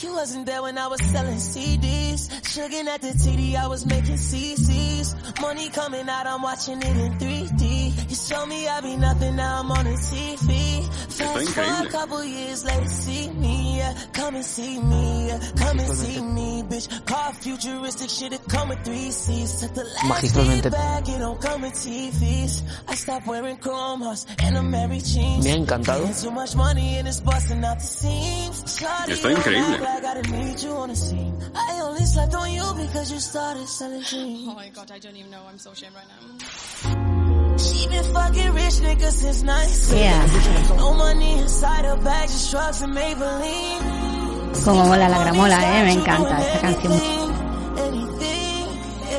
You 0.00 0.12
wasn't 0.12 0.46
there 0.46 0.62
when 0.62 0.78
I 0.78 0.86
was 0.86 1.00
selling 1.06 1.38
CDs. 1.38 2.30
Sugar 2.46 2.88
at 2.88 3.00
the 3.00 3.08
TD, 3.08 3.56
I 3.56 3.66
was 3.66 3.84
making 3.84 4.14
CCs. 4.14 5.40
Money 5.40 5.70
coming 5.70 6.08
out, 6.08 6.24
I'm 6.24 6.40
watching 6.40 6.78
it 6.78 6.96
in 6.96 7.18
3D. 7.18 7.67
You 8.18 8.34
show 8.34 8.46
me 8.46 8.66
I 8.66 8.80
be 8.80 8.96
nothing, 8.96 9.36
now 9.36 9.60
I'm 9.60 9.70
on 9.70 9.84
the 9.84 9.92
TV. 9.92 10.84
Fast 11.18 11.54
forward 11.54 11.86
a 11.86 11.90
couple 11.90 12.24
years 12.24 12.64
later, 12.64 12.86
see 12.86 13.30
me, 13.30 13.78
yeah. 13.78 13.94
Come 14.12 14.34
and 14.34 14.44
see 14.44 14.80
me, 14.80 15.28
yeah. 15.28 15.38
Come 15.56 15.78
and 15.78 15.96
see 15.96 16.20
me, 16.20 16.62
bitch. 16.64 17.06
Car 17.06 17.32
futuristic 17.34 18.10
shit, 18.10 18.32
it 18.32 18.40
come 18.48 18.70
with 18.70 18.84
three 18.84 19.12
seats. 19.12 19.60
Took 19.60 19.74
the 19.74 19.84
last 19.84 20.04
Magistralmente. 20.04 20.70
bag, 20.72 21.08
it 21.08 21.18
don't 21.18 21.40
come 21.40 21.62
with 21.62 21.74
TVs. 21.74 22.62
I 22.88 22.94
stopped 22.96 23.26
wearing 23.28 23.56
chrome 23.58 24.00
hearts 24.00 24.26
and 24.40 24.58
I'm 24.58 24.68
married 24.68 25.04
jeans. 25.04 25.44
Me 25.44 25.50
ha 25.52 25.56
encantado. 25.56 26.06
Getting 26.06 26.22
Too 26.22 26.30
much 26.32 26.56
money 26.56 26.98
and 26.98 27.06
it's 27.06 27.20
busting 27.20 27.64
out 27.64 27.78
the 27.78 27.84
seams. 27.84 28.64
Está 28.64 29.06
you 29.06 29.14
don't 29.14 29.36
increíble. 29.36 29.74
act 29.74 29.82
Like 29.82 30.04
I 30.04 30.14
didn't 30.22 30.44
need 30.44 30.60
you 30.60 30.70
on 30.72 30.88
the 30.88 30.96
scene. 30.96 31.34
I 31.54 31.80
only 31.84 32.04
slept 32.04 32.34
on 32.34 32.50
you 32.50 32.66
because 32.74 33.12
you 33.12 33.20
started 33.20 33.68
selling 33.68 34.02
dreams. 34.02 34.48
Oh 34.48 34.54
my 34.54 34.70
god, 34.70 34.90
I 34.90 34.98
don't 34.98 35.16
even 35.16 35.30
know. 35.30 35.44
I'm 35.48 35.58
so 35.58 35.70
ashamed 35.70 35.94
right 35.94 36.08
now. 36.08 37.17
She 37.58 37.88
been 37.88 38.04
fucking 38.14 38.52
rich 38.54 38.76
niggas 38.86 39.12
since 39.12 39.42
19. 39.42 39.98
Yeah. 39.98 40.76
No 40.76 40.94
money 40.94 41.38
inside 41.38 41.84
her 41.84 41.96
bag, 41.96 42.28
just 42.28 42.50
drugs 42.50 42.82
and 42.82 42.94
Maybelline. 42.94 44.64
Como 44.64 44.84
mola 44.86 45.08
la 45.08 45.18
gramola, 45.24 45.58
eh, 45.62 45.84
me 45.84 45.92
encanta 45.92 46.38
esta 46.40 46.60
canción. 46.60 46.92
Anything, 47.78 48.66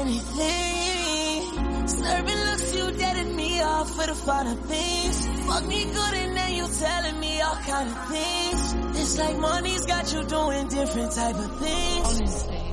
anything. 0.02 1.88
Serving 1.88 2.40
looks 2.48 2.76
you 2.76 2.92
deaded 2.98 3.36
me 3.36 3.62
off 3.62 3.90
for 3.96 4.06
the 4.08 4.16
finer 4.16 4.56
things. 4.68 5.28
Fuck 5.48 5.66
me 5.68 5.86
good 5.86 6.14
and 6.14 6.38
then 6.38 6.54
you 6.56 6.68
telling 6.80 7.20
me 7.20 7.42
all 7.42 7.56
kind 7.68 7.90
of 7.90 7.98
things. 8.10 8.76
It's 9.00 9.18
like 9.18 9.38
money's 9.38 9.86
got 9.86 10.12
you 10.14 10.24
doing 10.24 10.68
different 10.68 11.12
type 11.12 11.36
of 11.36 11.60
things. 11.60 12.08
Honestly, 12.20 12.64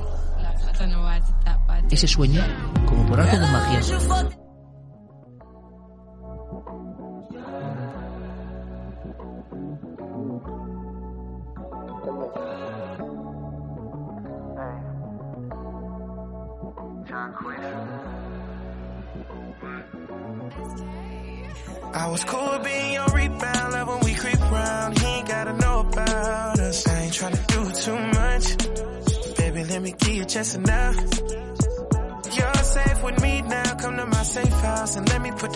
like, 0.43 0.59
I 0.67 0.71
don't 0.79 0.91
know 0.91 1.01
why 1.01 1.15
I 1.15 1.19
did 1.19 1.35
that, 1.45 1.59
but 1.67 1.73
I 1.77 1.81
did. 1.81 1.93
Ese 1.93 2.07
sueño, 2.07 2.41
como 2.85 3.05
por 3.07 3.19
arte 3.19 3.37
de 3.39 3.47
magia, 3.47 3.81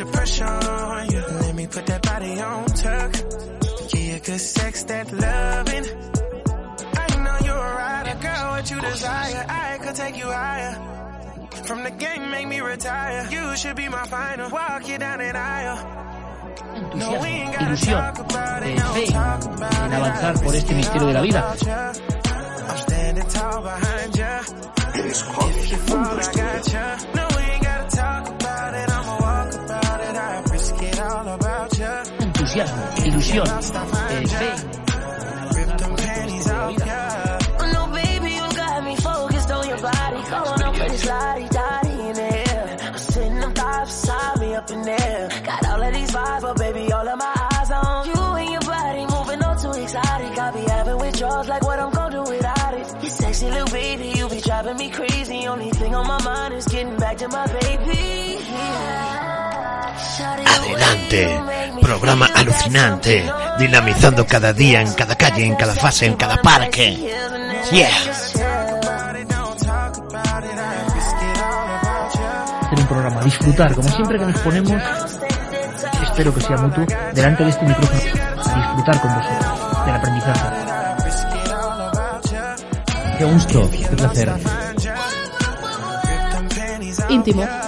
the 0.03 0.11
pressure 0.11 0.45
on 0.45 1.09
you. 1.11 1.19
Let 1.19 1.55
me 1.55 1.67
put 1.67 1.85
that 1.85 2.01
body 2.01 2.41
on 2.41 2.65
tuck. 2.65 3.11
Give 3.91 4.01
you 4.01 4.19
good 4.19 4.39
sex, 4.39 4.83
that 4.83 5.11
loving. 5.11 5.85
I 7.03 7.07
know 7.23 7.37
you're 7.45 7.65
a 7.71 7.75
rider, 7.81 8.15
girl, 8.21 8.51
what 8.51 8.71
you 8.71 8.81
desire. 8.81 9.45
I 9.47 9.77
could 9.83 9.95
take 9.95 10.17
you 10.17 10.25
higher. 10.25 10.73
From 11.67 11.83
the 11.83 11.91
game, 11.91 12.31
make 12.31 12.47
me 12.47 12.61
retire. 12.61 13.27
You 13.29 13.55
should 13.57 13.75
be 13.75 13.89
my 13.89 14.05
final. 14.05 14.49
Walk 14.49 14.87
you 14.87 14.97
down 14.97 15.19
that 15.19 15.35
aisle. 15.35 15.77
entusiasmo, 16.73 17.61
ilusión, 17.61 18.13
eh, 18.63 18.81
fe 18.93 19.05
en 19.85 19.93
avanzar 19.93 20.39
por 20.41 20.55
este 20.55 20.73
misterio 20.73 21.07
de 21.07 21.13
la 21.13 21.21
vida. 21.21 21.53
I'm 22.69 22.77
standing 22.77 23.27
tall 23.27 23.61
behind 23.63 24.15
ya. 24.15 24.41
Eres 24.95 25.23
joven, 25.23 25.53
the 42.13 42.49
air. 42.51 42.77
I'm 42.81 42.97
sitting 42.97 43.43
up 43.43 43.53
top 43.53 43.85
beside 43.85 44.39
me 44.39 44.55
up 44.55 44.71
in 44.71 44.81
there. 44.81 45.29
Got 45.45 45.65
all 45.67 45.81
of 45.81 45.93
these 45.93 46.11
vibes, 46.11 46.41
but 46.41 46.57
baby, 46.57 46.91
all 46.91 47.07
of 47.07 47.17
my 47.17 47.49
eyes 47.53 47.71
on 47.71 48.07
you 48.07 48.21
and 48.41 48.51
your 48.51 48.61
body 48.61 49.05
moving 49.15 49.41
on 49.43 49.57
too 49.57 49.71
exotic. 49.81 50.37
I 50.37 50.51
be 50.51 50.61
having 50.69 50.97
withdrawals 50.97 51.47
like 51.47 51.63
what 51.63 51.79
I'm 51.79 51.91
gonna 51.91 52.23
do 52.23 52.31
without 52.31 52.73
it. 52.73 52.87
Sexy 53.11 53.49
little 53.49 53.67
baby, 53.67 54.07
you 54.17 54.27
be 54.29 54.41
driving 54.41 54.77
me 54.77 54.89
crazy. 54.89 55.47
Only 55.47 55.69
thing 55.71 55.95
on 55.95 56.07
my 56.07 56.21
mind 56.23 56.53
is 56.53 56.65
getting 56.65 56.97
back 56.97 57.17
to 57.17 57.27
my 57.27 57.47
baby. 57.59 58.20
Adelante, 60.45 61.41
programa 61.81 62.29
alucinante, 62.34 63.23
dinamizando 63.60 64.25
cada 64.25 64.53
día, 64.53 64.81
en 64.81 64.93
cada 64.93 65.15
calle, 65.15 65.45
en 65.45 65.55
cada 65.55 65.73
fase, 65.73 66.05
en 66.05 66.15
cada 66.15 66.38
parque. 66.41 67.13
Yeah. 67.71 67.89
hacer 72.71 72.79
un 72.79 72.88
programa, 72.88 73.21
disfrutar, 73.21 73.75
como 73.75 73.89
siempre 73.89 74.17
que 74.17 74.25
nos 74.25 74.39
ponemos, 74.39 74.81
espero 76.03 76.34
que 76.34 76.41
sea 76.41 76.57
mutuo, 76.57 76.86
delante 77.13 77.43
de 77.43 77.49
este 77.49 77.65
micrófono, 77.65 78.01
a 78.45 78.55
disfrutar 78.55 79.01
con 79.01 79.15
vosotros, 79.15 79.86
del 79.86 79.95
aprendizaje. 79.95 80.47
Qué 83.17 83.25
gusto, 83.25 83.69
qué 83.71 83.95
placer. 83.97 84.34
Íntimo. 87.10 87.61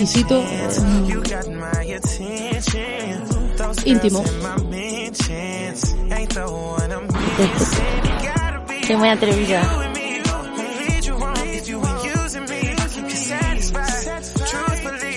Exquisito. 0.00 0.42
mm, 0.82 1.10
Íntimo. 3.84 4.24
Soy 8.86 8.96
muy 8.96 9.08
atrevida. 9.08 9.60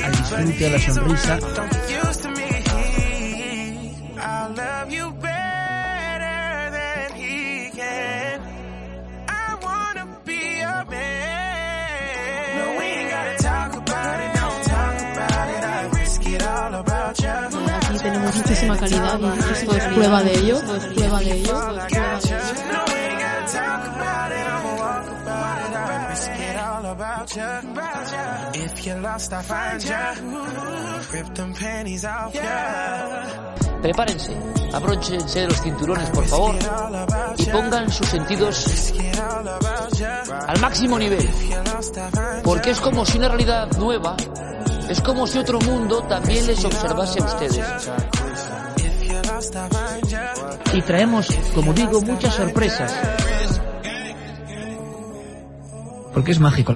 Al 0.03 0.11
disfrute, 0.11 0.65
a 0.65 0.69
la 0.69 0.79
sonrisa, 0.79 1.39
calidad 18.67 19.19
y 19.19 19.51
esto 19.53 19.75
es 19.75 19.83
prueba 19.85 20.23
de 20.23 20.33
ello. 20.33 20.57
Esto 20.57 20.75
es 20.75 20.85
prueba 20.85 21.19
de 21.19 21.31
ello. 21.31 21.53
If 28.53 28.85
you're 28.85 29.01
lost, 29.01 29.33
I 29.33 29.41
find 29.41 29.83
you. 29.83 31.11
Rip 31.11 31.33
them 31.33 31.53
panties 31.53 32.05
off 32.05 32.33
you. 32.33 32.41
Prepárense, 33.81 34.31
abróchense 34.71 35.41
de 35.41 35.47
los 35.47 35.61
cinturones, 35.61 36.09
por 36.11 36.25
favor, 36.25 36.55
y 37.37 37.45
pongan 37.47 37.91
sus 37.91 38.07
sentidos 38.07 38.93
al 40.47 40.59
máximo 40.61 40.97
nivel. 40.97 41.29
Porque 42.43 42.69
es 42.69 42.79
como 42.79 43.05
si 43.05 43.17
una 43.17 43.27
realidad 43.27 43.67
nueva, 43.77 44.15
es 44.87 45.01
como 45.01 45.27
si 45.27 45.39
otro 45.39 45.59
mundo 45.59 46.01
también 46.03 46.47
les 46.47 46.63
observase 46.63 47.21
a 47.21 47.25
ustedes. 47.25 47.65
Y 50.73 50.81
traemos, 50.81 51.27
como 51.53 51.73
digo, 51.73 52.01
muchas 52.01 52.33
sorpresas. 52.35 52.93
Porque 56.13 56.31
es 56.31 56.39
mágico. 56.39 56.75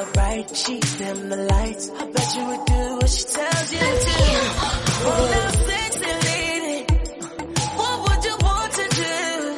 everything 0.00 0.14
felt 0.14 0.16
right, 0.16 0.56
she 0.56 0.80
dim 0.98 1.28
the 1.28 1.36
lights. 1.36 1.90
I 1.90 2.06
bet 2.10 2.36
you 2.36 2.44
would 2.46 2.64
do 2.66 2.96
what 2.96 3.08
she 3.08 3.24
tells 3.24 3.72
you 3.72 3.78
to 3.78 3.84
do. 3.84 4.40
Oh, 5.02 5.28
now 5.32 5.50
sexy 5.68 6.12
lady, 6.28 6.78
what 7.78 7.96
would 8.04 8.24
you 8.24 8.36
want 8.40 8.72
to 8.72 8.86
do? 8.96 9.56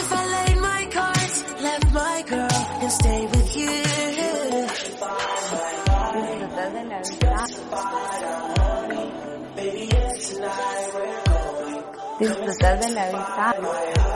If 0.00 0.12
I 0.12 0.22
laid 0.34 0.58
my 0.60 0.88
cards, 0.92 1.44
left 1.62 1.92
my 1.92 2.24
girl, 2.28 2.58
and 2.82 2.92
stay 2.92 3.26
with 3.26 3.56
you. 3.56 3.84
Disfrutar 12.16 12.78
de 12.78 12.88
la 12.90 13.06
vida. 13.10 14.14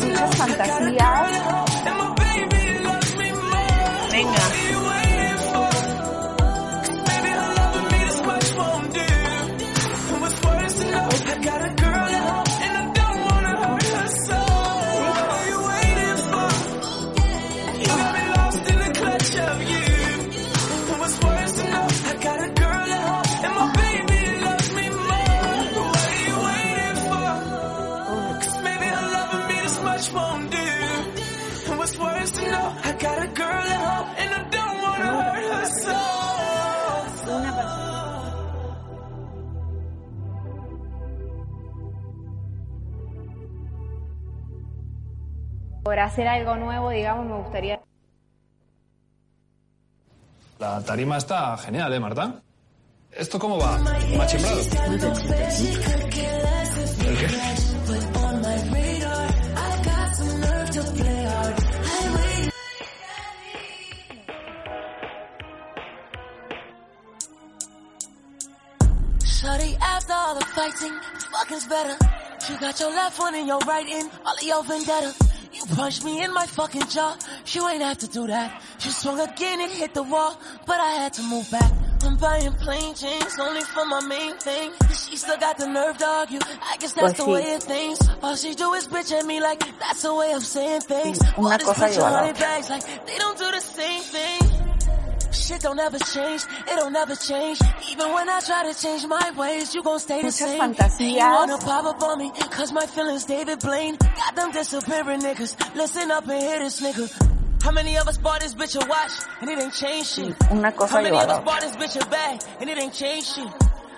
Muchas 0.00 0.36
fantasías. 0.36 1.73
Por 45.84 46.00
hacer 46.00 46.26
algo 46.26 46.56
nuevo, 46.56 46.90
digamos, 46.90 47.26
me 47.26 47.36
gustaría 47.36 47.80
La 50.58 50.80
tarima 50.82 51.18
está 51.18 51.56
genial, 51.58 51.92
¿eh, 51.92 52.00
Marta? 52.00 52.40
¿Esto 53.12 53.38
cómo 53.38 53.58
va? 53.58 53.78
¿Machimbrado? 54.16 54.60
¿El 54.60 54.68
qué? 57.18 57.28
Shorty, 69.22 69.76
after 69.80 70.12
all 70.14 70.34
the 70.34 70.44
fighting, 70.56 70.94
fucking's 71.30 71.66
better. 71.66 71.96
You 72.48 72.58
got 72.58 72.80
your 72.80 72.90
left 72.90 73.18
one 73.20 73.34
and 73.34 73.46
your 73.46 73.58
right 73.60 73.86
in, 73.86 74.08
all 74.24 74.34
of 74.34 74.42
your 74.42 74.64
vendetta. 74.64 75.23
You 75.66 75.74
punched 75.76 76.04
me 76.04 76.22
in 76.22 76.32
my 76.34 76.46
fucking 76.46 76.88
jaw, 76.88 77.16
you 77.46 77.68
ain't 77.68 77.82
have 77.82 77.98
to 77.98 78.08
do 78.08 78.26
that. 78.26 78.60
You 78.80 78.90
swung 78.90 79.18
again 79.20 79.60
and 79.60 79.70
hit 79.72 79.94
the 79.94 80.02
wall, 80.02 80.38
but 80.66 80.78
I 80.78 80.92
had 81.02 81.12
to 81.14 81.22
move 81.22 81.50
back. 81.50 81.72
I'm 82.02 82.16
buying 82.16 82.52
plain 82.52 82.94
James 82.94 83.38
only 83.40 83.62
for 83.62 83.86
my 83.86 84.00
main 84.06 84.36
thing. 84.36 84.72
She 84.92 85.16
still 85.16 85.38
got 85.38 85.56
the 85.56 85.66
nerve 85.66 85.96
to 85.98 86.06
argue. 86.06 86.38
I 86.62 86.76
guess 86.76 86.92
that's 86.92 87.14
Pues 87.14 87.16
the 87.16 87.22
sí. 87.24 87.32
way 87.32 87.54
of 87.54 87.62
things. 87.62 87.98
All 88.22 88.36
she 88.36 88.54
do 88.54 88.74
is 88.74 88.86
bitch 88.88 89.10
at 89.18 89.24
me 89.24 89.40
like 89.40 89.60
that's 89.80 90.02
the 90.02 90.14
way 90.14 90.32
of 90.32 90.44
saying 90.44 90.82
things. 90.82 91.18
Una 91.38 91.52
All 91.52 91.58
this 91.58 91.68
bitch 91.68 91.96
lleva 91.96 92.08
a 92.08 92.10
la 92.12 92.18
hundred 92.18 92.36
otra. 92.36 92.40
bags 92.40 92.68
like 92.68 92.84
they 93.06 93.16
don't 93.18 93.38
do 93.38 93.50
the 93.50 93.60
same 93.60 94.02
thing. 94.02 94.43
Shit 95.34 95.60
don't 95.60 95.78
ever 95.78 95.98
change, 95.98 96.44
it 96.44 96.76
don't 96.76 96.94
ever 96.96 97.16
change. 97.16 97.58
Even 97.90 98.12
when 98.12 98.28
I 98.28 98.40
try 98.40 98.72
to 98.72 98.80
change 98.80 99.04
my 99.06 99.32
ways, 99.36 99.74
you 99.74 99.82
gon' 99.82 99.98
stay 99.98 100.22
the 100.22 100.30
same. 100.30 100.60
fantasías. 100.60 101.10
You 101.10 101.18
wanna 101.18 101.58
pop 101.58 101.84
up 101.84 102.02
on 102.02 102.18
me, 102.18 102.30
cause 102.50 102.72
my 102.72 102.86
feelings 102.86 103.24
David 103.24 103.58
Blaine. 103.60 103.96
Got 103.96 104.36
them 104.36 104.52
disappearing 104.52 105.20
niggas. 105.20 105.74
Listen 105.74 106.10
up 106.10 106.28
and 106.28 106.40
hear 106.40 106.58
this 106.60 106.80
nigga. 106.80 107.06
How 107.62 107.72
many 107.72 107.96
of 107.96 108.06
us 108.06 108.16
bought 108.18 108.40
this 108.40 108.54
bitch 108.54 108.76
a 108.76 108.86
watch 108.86 109.12
and 109.40 109.50
it 109.50 109.58
ain't 109.58 109.72
changed 109.72 110.10
shit? 110.10 110.36
Una 110.52 110.70
cosa 110.70 110.94
How 110.94 111.02
many 111.02 111.16
of 111.16 111.28
us 111.28 111.44
bought 111.44 111.60
this 111.62 111.76
bitch 111.76 111.96
a 112.00 112.10
bag 112.10 112.40
and 112.60 112.70
it 112.70 112.78
ain't 112.78 112.94
changed 112.94 113.26
shit? 113.34 113.48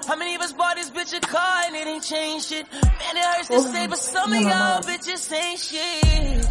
How 0.07 0.16
many 0.16 0.37
of 0.37 0.41
us 0.41 0.53
bought 0.53 0.76
this 0.76 0.91
bitch 0.91 1.16
a 1.16 1.20
car 1.20 1.62
and 1.66 1.74
it 1.74 1.87
ain't 1.87 2.03
changed 2.03 2.47
shit? 2.47 2.72
Man, 2.72 3.16
it 3.16 3.24
hurts 3.24 3.49
to 3.49 3.61
say, 3.61 3.87
but 3.89 3.99
some 3.99 4.32
of 4.32 4.41
y'all 4.41 4.80
no. 4.80 4.87
bitches 4.87 5.32
ain't 5.32 5.59
shit. 5.59 6.47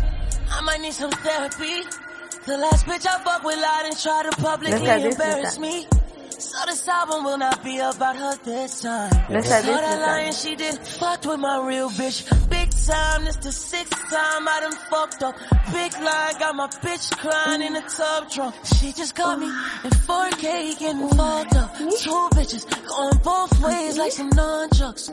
I 0.52 0.62
might 0.62 0.82
need 0.82 0.94
some 0.94 1.12
therapy. 1.12 2.05
The 2.46 2.58
last 2.58 2.86
bitch 2.86 3.08
I 3.08 3.24
fuck 3.24 3.44
with 3.44 3.58
lied 3.58 3.86
and 3.88 3.98
tried 3.98 4.30
to 4.30 4.38
publicly 4.40 4.72
Let's 4.72 4.86
have 4.86 5.02
this 5.02 5.16
embarrass 5.16 5.58
me. 5.58 5.88
So 6.30 6.66
this 6.68 6.88
album 6.88 7.24
will 7.24 7.40
not 7.40 7.64
be 7.64 7.80
about 7.80 8.16
her 8.18 8.36
this 8.44 8.82
time. 8.82 9.10
Let's 9.32 9.50
have 9.50 9.66
this 9.66 9.76
that 9.82 10.00
lying 10.00 10.32
she 10.32 10.56
did 10.56 10.76
fucked 10.76 11.26
with 11.26 11.40
my 11.40 11.66
real 11.66 11.90
bitch. 11.90 12.22
Big 12.48 12.70
time, 12.86 13.26
this 13.26 13.38
the 13.38 13.52
sixth 13.52 13.98
time 14.12 14.48
I 14.48 14.60
done 14.60 14.76
fucked 14.92 15.24
up. 15.24 15.36
Big 15.72 15.94
line, 15.94 16.38
got 16.38 16.56
my 16.56 16.68
bitch 16.68 17.18
crying 17.18 17.64
in 17.64 17.74
the 17.74 17.82
tub 17.82 18.30
drunk. 18.30 18.54
She 18.78 18.92
just 18.94 19.16
got 19.16 19.40
me 19.40 19.48
in 19.48 19.90
4K 20.06 20.78
getting 20.78 21.10
fucked 21.10 21.56
up. 21.56 21.76
Two 21.78 22.30
bitches 22.38 22.66
going 22.88 23.18
both 23.24 23.60
ways 23.60 23.98
like 23.98 24.12
some 24.12 24.30
nunchucks. 24.30 25.10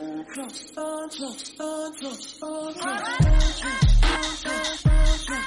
I 5.35 5.42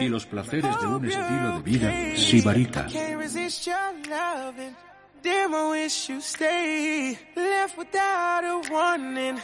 y 0.00 0.08
los 0.08 0.26
placeres 0.26 0.80
de 0.80 0.86
un 0.86 1.04
estilo 1.04 1.52
de 1.52 1.62
vida 1.62 2.16
sibarita. 2.16 2.86
Can't 2.86 3.18
resist 3.18 3.66
your 3.66 3.76
loving. 4.08 4.76
Damn, 5.22 5.54
I 5.54 5.70
wish 5.70 6.08
you 6.10 6.20
stayed. 6.20 7.18
Left 7.34 7.78
without 7.78 8.44
a 8.44 8.60
warning. 8.70 9.40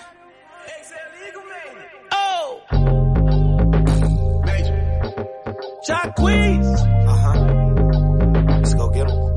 Oh! 2.12 2.60
Jacquees! 5.86 6.66
Uh 7.06 7.16
huh. 7.16 7.40
Let's 8.58 8.74
go 8.74 8.88
get 8.90 9.10
him. 9.10 9.33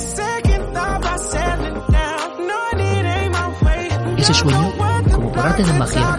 Second, 0.00 0.74
thought 0.74 0.96
about 0.98 1.20
settling 1.20 1.80
down. 1.90 2.46
Knowing 2.48 2.80
it 2.80 3.04
ain't 3.04 3.32
my 3.32 3.48
way. 3.64 3.88
Ese 4.18 4.34
sueño, 4.34 4.72
como 5.12 5.32
por 5.32 5.46
arte 5.46 5.62
de 5.62 5.72
magia, 5.74 6.18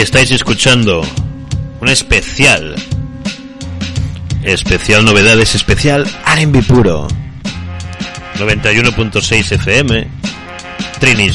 Estáis 0.00 0.32
escuchando 0.32 1.02
un 1.80 1.88
especial. 1.88 2.74
Especial 4.42 5.04
novedades, 5.04 5.54
especial 5.54 6.04
R&B 6.36 6.62
puro. 6.62 7.06
91.6 8.38 9.52
FM. 9.52 10.08
Trini 10.98 11.30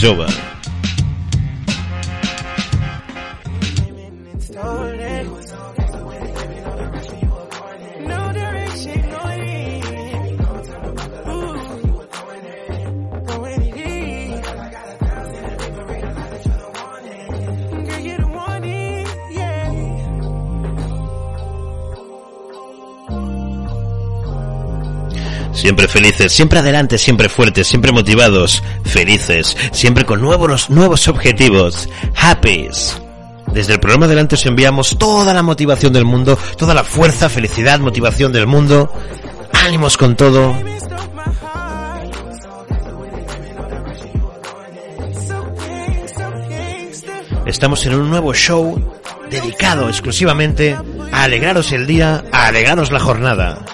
Siempre 25.60 25.90
felices, 25.90 26.32
siempre 26.32 26.60
adelante, 26.60 26.98
siempre 26.98 27.28
fuertes, 27.28 27.68
siempre 27.68 27.92
motivados, 27.92 28.64
felices, 28.86 29.58
siempre 29.74 30.06
con 30.06 30.22
nuevos, 30.22 30.70
nuevos 30.70 31.10
objetivos. 31.10 31.90
Happys. 32.16 32.98
Desde 33.48 33.74
el 33.74 33.82
programa 33.82 34.06
adelante 34.06 34.36
os 34.36 34.46
enviamos 34.46 34.98
toda 34.98 35.34
la 35.34 35.44
motivación 35.44 35.92
del 35.92 36.06
mundo, 36.06 36.40
toda 36.58 36.74
la 36.74 36.86
fuerza, 36.86 37.28
felicidad, 37.28 37.78
motivación 37.82 38.32
del 38.32 38.48
mundo. 38.48 38.90
Ánimos 39.52 39.98
con 39.98 40.16
todo. 40.16 40.56
Estamos 47.46 47.86
en 47.86 47.96
un 47.96 48.10
nuevo 48.10 48.34
show 48.34 48.82
dedicado 49.30 49.90
exclusivamente 49.90 50.78
a 51.12 51.24
alegraros 51.24 51.74
el 51.74 51.86
día, 51.86 52.24
a 52.32 52.48
alegraros 52.48 52.94
la 52.94 53.02
jornada. 53.02 53.66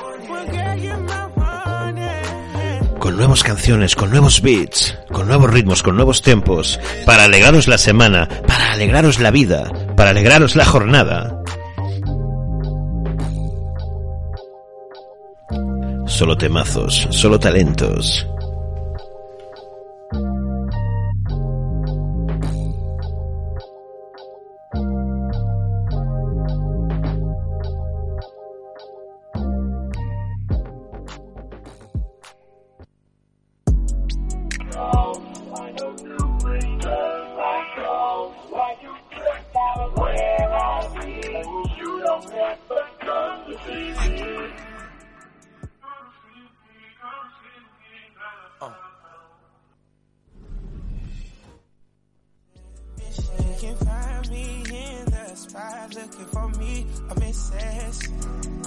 Con 3.06 3.18
nuevas 3.18 3.44
canciones, 3.44 3.96
con 3.96 4.10
nuevos 4.10 4.42
beats, 4.42 4.98
con 5.12 5.28
nuevos 5.28 5.54
ritmos, 5.54 5.84
con 5.84 5.96
nuevos 5.96 6.24
tempos, 6.24 6.80
para 7.06 7.26
alegraros 7.26 7.68
la 7.68 7.78
semana, 7.78 8.28
para 8.48 8.72
alegraros 8.72 9.20
la 9.20 9.30
vida, 9.30 9.72
para 9.96 10.10
alegraros 10.10 10.56
la 10.56 10.66
jornada. 10.66 11.40
Solo 16.08 16.36
temazos, 16.36 17.08
solo 17.12 17.38
talentos. 17.38 18.26
Looking 56.06 56.26
for 56.26 56.48
me. 56.60 56.86
I'm 57.10 57.24
incensed. 57.24 58.12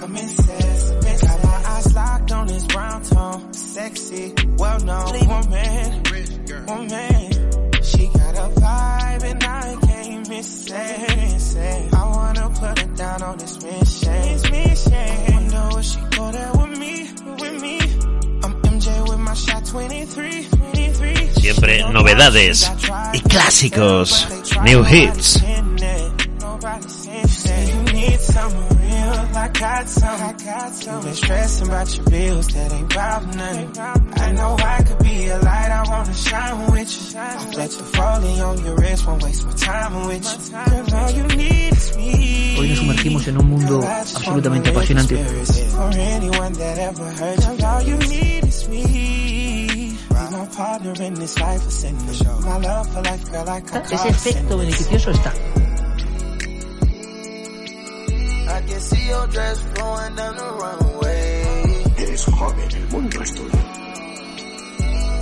I'm 0.03 0.17
incensed. 0.17 0.95
Bitch, 1.01 1.23
got 1.23 1.45
my 1.45 1.71
eyes 1.71 1.95
locked 1.95 2.33
on 2.33 2.47
this 2.47 2.65
brown 2.67 3.03
tone. 3.03 3.53
Sexy, 3.53 4.35
well 4.57 4.81
known 4.81 5.13
woman. 5.27 6.03
Woman. 6.67 7.33
She 7.83 8.07
got 8.09 8.35
a 8.37 8.49
vibe 8.61 9.25
and 9.25 9.45
I 9.45 9.77
can't 9.87 10.29
miss 10.29 10.71
it. 10.71 11.95
I 11.95 12.05
wanna 12.17 12.51
put 12.51 12.79
her 12.79 12.95
down 12.97 13.23
on 13.23 13.39
this 13.39 13.63
mission. 13.63 14.23
This 14.23 14.51
mission. 14.51 14.93
I 14.93 15.31
wonder 15.31 15.69
will 15.75 15.83
she 15.83 16.01
go 16.17 16.33
there 16.33 16.53
with 16.53 16.79
me? 16.79 16.95
With 17.41 17.63
me. 17.63 17.79
I'm 18.43 18.55
MJ 18.63 19.09
with 19.09 19.19
my 19.19 19.35
shot 19.35 19.65
23. 19.65 20.45
23. 20.45 21.29
Siempre 21.41 21.85
novedades 21.93 22.71
y 23.13 23.21
clásicos, 23.21 24.27
new 24.65 24.83
hits. 24.83 25.41
Got 29.59 29.89
some. 29.89 30.23
I 30.23 30.33
got 30.33 30.73
some. 30.75 30.97
You 30.97 31.03
been 31.05 31.15
stressing 31.15 31.69
about 31.69 31.97
your 31.97 32.07
bills, 32.07 32.47
that 32.49 32.73
ain't 32.73 32.93
about 32.93 33.27
nothing. 33.35 33.71
I 33.79 34.33
know 34.33 34.57
I 34.59 34.83
could 34.83 34.99
be 35.01 35.29
a 35.29 35.39
light, 35.39 35.71
I 35.71 35.83
wanna 35.89 36.15
shine 36.15 36.71
with 36.71 37.15
you. 37.15 37.21
I 37.21 37.39
flex 37.53 37.77
the 37.77 37.85
falling 37.85 38.41
on 38.41 38.65
your 38.65 38.77
wrist, 38.77 39.07
won't 39.07 39.23
waste 39.23 39.47
my 39.47 39.53
time 39.53 40.07
with 40.07 40.25
you. 40.25 40.39
Girl, 40.53 40.95
all 40.95 41.11
you 41.11 41.25
need 41.37 41.73
is 41.73 41.97
me. 41.97 42.57
Hoy 42.59 42.69
nos 42.69 42.79
sumergimos 42.79 43.29
en 43.29 43.39
un 43.39 43.47
mundo 43.49 43.83
absolutamente 43.83 44.71
apasionante. 44.71 45.17
For 45.17 45.91
anyone 45.95 46.53
that 46.55 46.79
ever 46.79 47.09
your 59.09 59.27
dress 59.29 59.61
flowing 59.75 60.15
down 60.15 60.37
the 60.37 60.45
runway. 60.45 61.85
Eres 61.99 62.25
joven, 62.27 62.69
el 62.77 62.87
mundo 62.89 63.23
es 63.23 63.35
tuyo. 63.35 63.59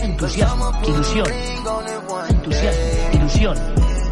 Entusiasmo, 0.02 0.72
ilusión, 0.86 1.26
entusiasmo, 2.28 3.10
ilusión, 3.12 3.56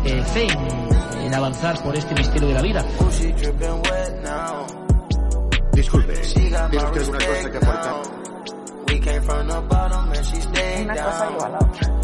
eh, 0.05 0.23
fe 0.33 0.47
en, 0.47 1.23
en 1.27 1.35
avanzar 1.35 1.83
por 1.83 1.97
este 1.97 2.15
misterio 2.15 2.49
de 2.49 2.55
la 2.55 2.63
vida. 2.63 2.85
Disculpe, 5.73 6.13
¿tiene 6.15 6.57
usted 6.67 6.79
alguna 6.79 7.19
cosa 7.19 7.51
que 7.51 7.57
aportar? 7.59 7.95
We 8.89 9.01
came 9.01 9.23
from 9.23 9.49
the 9.49 9.61
bottom 9.69 10.13
and 10.13 10.25
she 10.27 10.41
stayed 10.41 10.85
Una 10.85 10.95
cosa 10.95 11.19
down. 11.25 11.33
lleva 11.33 11.47
a 11.47 11.65
otra. 11.65 12.04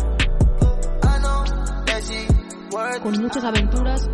Con 2.70 3.20
muchas 3.20 3.42
aventuras. 3.42 4.08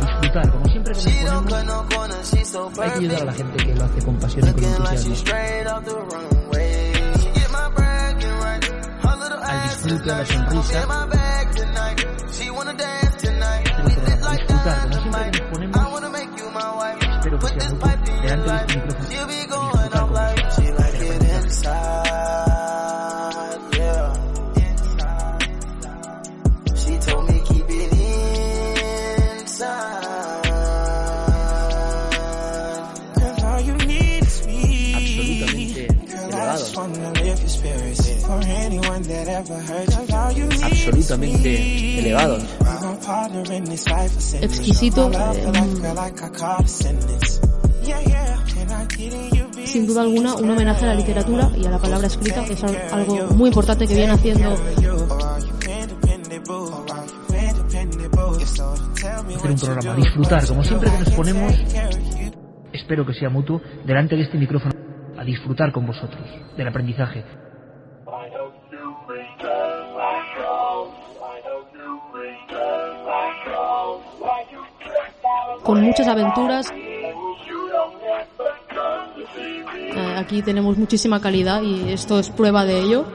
Disfrutar, 0.00 0.50
como 0.50 0.64
siempre 0.66 0.94
que 0.94 1.00
nos 1.00 1.24
don't 1.24 1.48
cut 1.48 1.58
ponemos, 1.58 1.64
no 1.64 1.86
corner, 1.94 2.24
she's 2.24 2.48
so 2.48 2.70
hay 2.80 2.90
que 2.90 2.96
ayudar 2.98 3.22
a 3.22 3.24
la 3.26 3.32
gente 3.32 3.64
que 3.64 3.74
lo 3.74 3.84
hace 3.84 4.04
con 4.04 4.18
pasión 4.18 4.48
y 4.48 4.52
con 4.52 4.64
entusiasmo. 4.64 5.14
Al 9.44 9.62
disfrute, 9.68 10.10
a 10.10 10.18
la 10.18 10.26
sonrisa, 10.26 10.86
disfrutar, 14.38 14.80
como 14.80 14.92
siempre 14.92 15.22
que 15.22 15.38
nos 15.38 15.42
I 15.42 15.50
ponemos, 15.50 15.92
wanna 15.92 16.08
make 16.10 16.30
you 16.36 16.50
my 16.50 16.60
wife. 16.78 16.98
espero 17.12 17.38
que 17.38 17.46
sea 17.48 17.68
your 17.78 18.12
delante 18.22 18.74
de 18.80 18.88
este 18.88 19.26
micrófono, 19.26 19.51
in 48.98 49.30
your 49.34 49.46
business? 49.48 49.70
sin 49.70 49.86
duda 49.86 50.02
alguna, 50.02 50.34
un 50.36 50.50
homenaje 50.50 50.84
a 50.84 50.88
la 50.88 50.94
literatura 50.94 51.50
y 51.56 51.64
a 51.66 51.70
la 51.70 51.78
palabra 51.78 52.06
escrita, 52.06 52.44
que 52.44 52.52
es 52.54 52.64
al- 52.64 52.76
algo 52.92 53.26
muy 53.34 53.48
importante 53.48 53.86
que 53.86 53.94
viene 53.94 54.12
haciendo 54.12 54.50
hacer 59.36 59.50
un 59.50 59.58
programa, 59.58 59.94
disfrutar, 59.96 60.46
como 60.46 60.62
siempre 60.64 60.90
que 60.90 60.98
nos 60.98 61.10
ponemos, 61.10 61.52
espero 62.72 63.06
que 63.06 63.14
sea 63.14 63.28
mutuo, 63.30 63.60
delante 63.84 64.16
de 64.16 64.22
este 64.22 64.38
micrófono, 64.38 64.72
a 65.18 65.24
disfrutar 65.24 65.72
con 65.72 65.86
vosotros 65.86 66.22
del 66.56 66.68
aprendizaje. 66.68 67.24
Con 75.62 75.82
muchas 75.82 76.08
aventuras. 76.08 76.72
Eh, 79.94 80.16
aquí 80.18 80.42
tenemos 80.42 80.76
muchísima 80.76 81.20
calidad 81.20 81.62
y 81.62 81.92
esto 81.92 82.18
es 82.18 82.30
prueba 82.30 82.64
de 82.64 82.80
ello. 82.80 83.06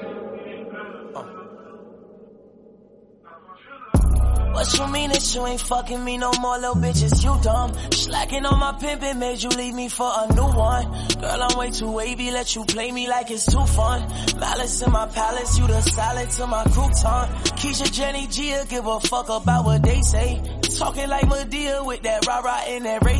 What's 4.54 4.76
for 4.76 4.88
me 4.88 5.08
you 5.08 5.46
ain't 5.46 5.62
fucking 5.62 6.04
me 6.04 6.18
no 6.18 6.32
more, 6.42 6.58
little 6.58 6.76
bitches, 6.76 7.24
you 7.24 7.38
dumb. 7.44 7.74
Slacking 7.92 8.44
on 8.44 8.60
my 8.60 8.72
pimpin' 8.80 9.18
made 9.18 9.44
you 9.44 9.50
leave 9.50 9.76
me 9.76 9.88
for 9.88 10.10
a 10.12 10.34
new 10.34 10.48
one. 10.48 10.86
Girl, 11.22 11.44
I'm 11.44 11.58
way 11.60 11.70
too 11.70 11.92
wavy, 11.92 12.32
let 12.32 12.56
you 12.56 12.66
play 12.66 12.92
me 12.92 13.08
like 13.08 13.30
it's 13.30 13.46
too 13.46 13.64
fun. 13.66 14.02
Malice 14.40 14.82
in 14.82 14.92
my 14.92 15.06
palace, 15.08 15.60
you 15.60 15.68
the 15.68 15.82
salad 15.82 16.30
to 16.32 16.48
my 16.48 16.64
crouton. 16.64 17.30
Keisha, 17.60 17.92
Jenny, 17.94 18.26
Gia, 18.28 18.66
give 18.68 18.88
a 18.88 19.00
fuck 19.00 19.30
about 19.30 19.64
what 19.66 19.84
they 19.84 20.02
say. 20.02 20.42
Talking 20.76 21.10
like 21.10 21.28
Medea 21.28 21.84
with 21.84 22.02
that 22.04 22.26
rah-rah 22.28 22.64
and 22.68 22.86
that 22.86 23.04
Ray. 23.04 23.18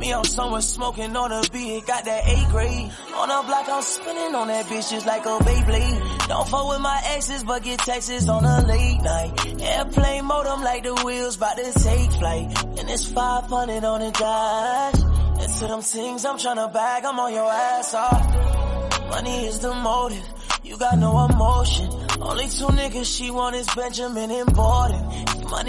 Me, 0.00 0.14
I'm 0.14 0.24
somewhere 0.24 0.62
smoking 0.62 1.14
on 1.14 1.30
a 1.30 1.42
beat, 1.52 1.86
got 1.86 2.04
that 2.06 2.26
A 2.26 2.50
grade. 2.50 2.90
On 3.14 3.30
a 3.30 3.46
block, 3.46 3.68
I'm 3.68 3.82
spinning 3.82 4.34
on 4.34 4.48
that 4.48 4.64
bitch 4.64 4.90
just 4.90 5.06
like 5.06 5.26
a 5.26 5.38
Beyblade. 5.44 6.28
Don't 6.28 6.48
fuck 6.48 6.68
with 6.70 6.80
my 6.80 7.02
exes, 7.04 7.44
but 7.44 7.62
get 7.62 7.80
texts 7.80 8.28
on 8.28 8.44
a 8.44 8.66
late 8.66 9.02
night. 9.02 9.60
Airplane 9.60 10.24
modem 10.24 10.62
like 10.62 10.84
the 10.84 10.94
wheels 11.04 11.36
about 11.36 11.58
to 11.58 11.72
take 11.72 12.10
flight. 12.12 12.64
And 12.78 12.88
it's 12.88 13.06
500 13.12 13.84
on 13.84 14.00
the 14.00 14.10
dash. 14.10 15.02
And 15.42 15.52
to 15.58 15.66
them 15.66 15.82
things 15.82 16.24
I'm 16.24 16.38
trying 16.38 16.56
to 16.56 16.68
bag, 16.68 17.04
I'm 17.04 17.20
on 17.20 17.34
your 17.34 17.50
ass 17.50 17.92
off. 17.92 19.10
Money 19.10 19.46
is 19.48 19.58
the 19.58 19.74
motive, 19.74 20.24
you 20.64 20.78
got 20.78 20.98
no 20.98 21.26
emotion. 21.26 21.90
Only 22.22 22.48
two 22.48 22.66
niggas 22.66 23.16
she 23.16 23.30
want 23.30 23.56
is 23.56 23.66
Benjamin 23.74 24.30
and 24.30 24.54
Borden. 24.54 25.04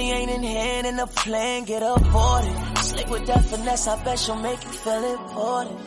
Money 0.02 0.14
ain't 0.14 0.32
in 0.32 0.42
hand 0.42 0.88
and 0.88 0.98
the 0.98 1.06
plan 1.06 1.64
get 1.64 1.84
aborted. 1.84 2.78
Slick 2.80 3.08
with 3.08 3.28
that 3.28 3.46
finesse, 3.46 3.88
I 3.88 4.04
bet 4.04 4.18
she'll 4.18 4.36
make 4.36 4.64
you 4.64 4.72
feel 4.72 5.04
important. 5.14 5.80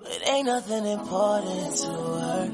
But 0.00 0.28
ain't 0.28 0.46
nothing 0.46 0.86
important 0.86 1.76
to 1.78 1.88
her. 1.88 2.50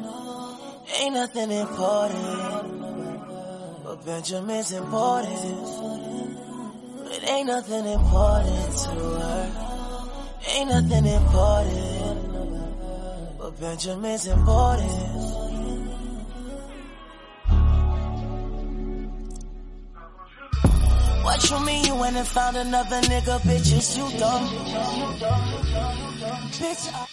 Ain't 0.98 1.14
nothing 1.14 1.50
important. 1.50 2.82
But 3.84 4.06
Benjamin's 4.06 4.72
important. 4.72 5.66
But 7.04 7.28
ain't 7.28 7.48
nothing 7.48 7.84
important 7.84 8.78
to 8.84 8.90
her. 9.20 9.44
Ain't 10.56 10.70
nothing 10.70 11.04
important. 11.04 12.18
But 13.38 13.60
Benjamin's 13.60 14.26
important. 14.26 15.47
You 21.44 21.60
mean 21.60 21.84
you 21.84 21.94
went 21.94 22.16
and 22.16 22.26
found 22.26 22.56
another 22.56 23.00
nigga, 23.02 23.38
bitches, 23.40 23.96
you 23.96 24.08
dumb. 24.18 24.48
Bitch, 26.58 26.88
I- 26.92 27.06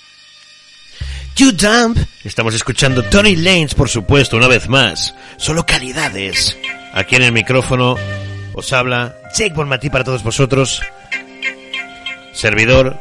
You 1.38 1.52
Dump. 1.52 1.98
Estamos 2.24 2.56
escuchando 2.56 3.04
Tony 3.04 3.36
Lanes, 3.36 3.76
por 3.76 3.90
supuesto, 3.90 4.38
una 4.38 4.48
vez 4.48 4.70
más. 4.70 5.14
Solo 5.38 5.66
calidades. 5.66 6.58
Aquí 6.94 7.18
en 7.18 7.24
el 7.24 7.32
micrófono 7.34 7.96
os 8.54 8.72
habla 8.74 9.16
Jake 9.36 9.54
Bonmatí 9.54 9.90
para 9.90 10.06
todos 10.06 10.24
vosotros. 10.24 10.82
Servidor. 12.34 12.98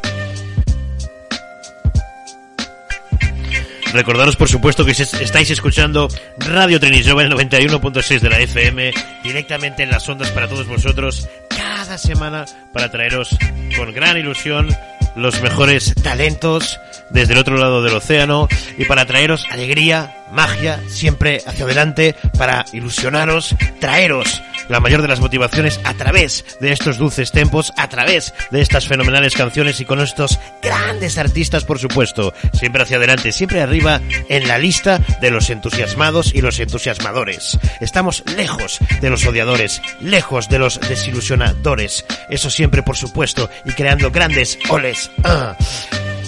Recordaros, 3.95 4.35
por 4.35 4.49
supuesto, 4.49 4.85
que 4.85 4.91
es- 4.91 5.15
estáis 5.15 5.51
escuchando 5.51 6.09
Radio 6.37 6.81
Trenisova 6.81 7.23
en 7.23 7.27
el 7.31 7.39
91.6 7.39 8.21
de 8.21 8.29
la 8.29 8.41
FM, 8.41 8.93
directamente 9.23 9.85
en 9.85 9.91
las 9.91 10.09
ondas 10.09 10.31
para 10.33 10.49
todos 10.49 10.67
vosotros, 10.67 11.29
cada 11.49 11.97
semana, 11.97 12.45
para 12.73 12.91
traeros 12.91 13.37
con 13.77 13.93
gran 13.93 14.17
ilusión 14.19 14.69
los 15.15 15.41
mejores 15.43 15.95
talentos 16.03 16.79
desde 17.11 17.33
el 17.33 17.39
otro 17.39 17.57
lado 17.57 17.83
del 17.83 17.95
océano 17.95 18.49
y 18.79 18.85
para 18.85 19.07
traeros 19.07 19.47
alegría, 19.51 20.25
magia, 20.33 20.81
siempre 20.89 21.43
hacia 21.47 21.65
adelante, 21.65 22.15
para 22.37 22.65
ilusionaros, 22.73 23.55
traeros 23.81 24.43
la 24.69 24.81
mayor 24.81 25.03
de 25.03 25.09
las 25.09 25.21
motivaciones 25.21 25.81
a 25.85 25.95
través 25.95 26.45
de 26.61 26.73
estos 26.73 26.99
dulces 26.99 27.33
tempos, 27.33 27.73
a 27.77 27.89
través 27.89 28.35
de 28.51 28.61
estas 28.61 28.87
fenomenales 28.87 29.35
canciones 29.35 29.81
y 29.81 29.85
con 29.85 30.01
estos 30.01 30.39
grandes 30.63 31.19
artistas, 31.19 31.65
por 31.65 31.79
supuesto, 31.79 32.33
siempre 32.53 32.83
hacia 32.83 32.97
adelante, 32.97 33.33
siempre 33.33 33.61
arriba 33.61 34.01
en 34.29 34.49
la 34.49 34.59
lista 34.59 35.01
de 35.21 35.31
los 35.31 35.51
entusiasmados 35.51 36.35
y 36.35 36.41
los 36.41 36.59
entusiasmadores. 36.59 37.59
Estamos 37.81 38.25
lejos 38.37 38.79
de 39.01 39.11
los 39.11 39.27
odiadores, 39.27 39.83
lejos 40.01 40.49
de 40.49 40.59
los 40.59 40.81
desilusionadores, 40.81 42.05
eso 42.31 42.51
siempre, 42.51 42.83
por 42.83 42.97
supuesto, 42.97 43.51
y 43.65 43.73
creando 43.73 44.11
grandes 44.11 44.59
oles. 44.71 45.11
Ah. 45.25 45.57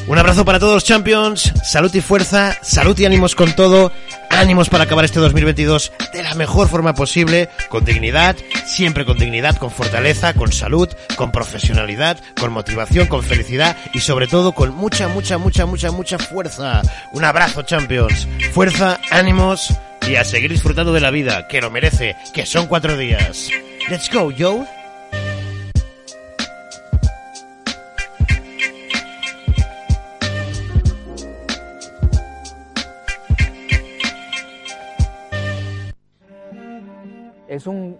Un 0.08 0.18
abrazo 0.18 0.44
para 0.44 0.60
todos, 0.60 0.84
champions. 0.84 1.52
Salud 1.64 1.92
y 1.92 2.00
fuerza, 2.00 2.56
salud 2.62 2.96
y 2.96 3.06
ánimos 3.06 3.34
con 3.34 3.56
todo. 3.56 3.90
Ánimos 4.30 4.68
para 4.68 4.84
acabar 4.84 5.04
este 5.04 5.18
2022 5.18 5.92
de 6.12 6.22
la 6.22 6.34
mejor 6.34 6.68
forma 6.68 6.94
posible, 6.94 7.48
con 7.68 7.84
dignidad, 7.84 8.36
siempre 8.66 9.04
con 9.04 9.18
dignidad, 9.18 9.56
con 9.56 9.72
fortaleza, 9.72 10.32
con 10.34 10.52
salud, 10.52 10.88
con 11.16 11.32
profesionalidad, 11.32 12.20
con 12.38 12.52
motivación, 12.52 13.08
con 13.08 13.24
felicidad 13.24 13.76
y 13.94 13.98
sobre 13.98 14.28
todo 14.28 14.52
con 14.52 14.72
mucha, 14.72 15.08
mucha, 15.08 15.38
mucha, 15.38 15.66
mucha, 15.66 15.90
mucha 15.90 16.18
fuerza. 16.18 16.82
Un 17.12 17.24
abrazo, 17.24 17.62
champions. 17.62 18.28
Fuerza, 18.52 19.00
ánimos 19.10 19.74
y 20.08 20.14
a 20.14 20.24
seguir 20.24 20.52
disfrutando 20.52 20.92
de 20.92 21.00
la 21.00 21.10
vida, 21.10 21.48
que 21.48 21.60
lo 21.60 21.70
merece, 21.72 22.14
que 22.32 22.46
son 22.46 22.68
cuatro 22.68 22.96
días. 22.96 23.48
Let's 23.88 24.08
go, 24.12 24.30
yo. 24.30 24.64
Es 37.56 37.66
un, 37.66 37.96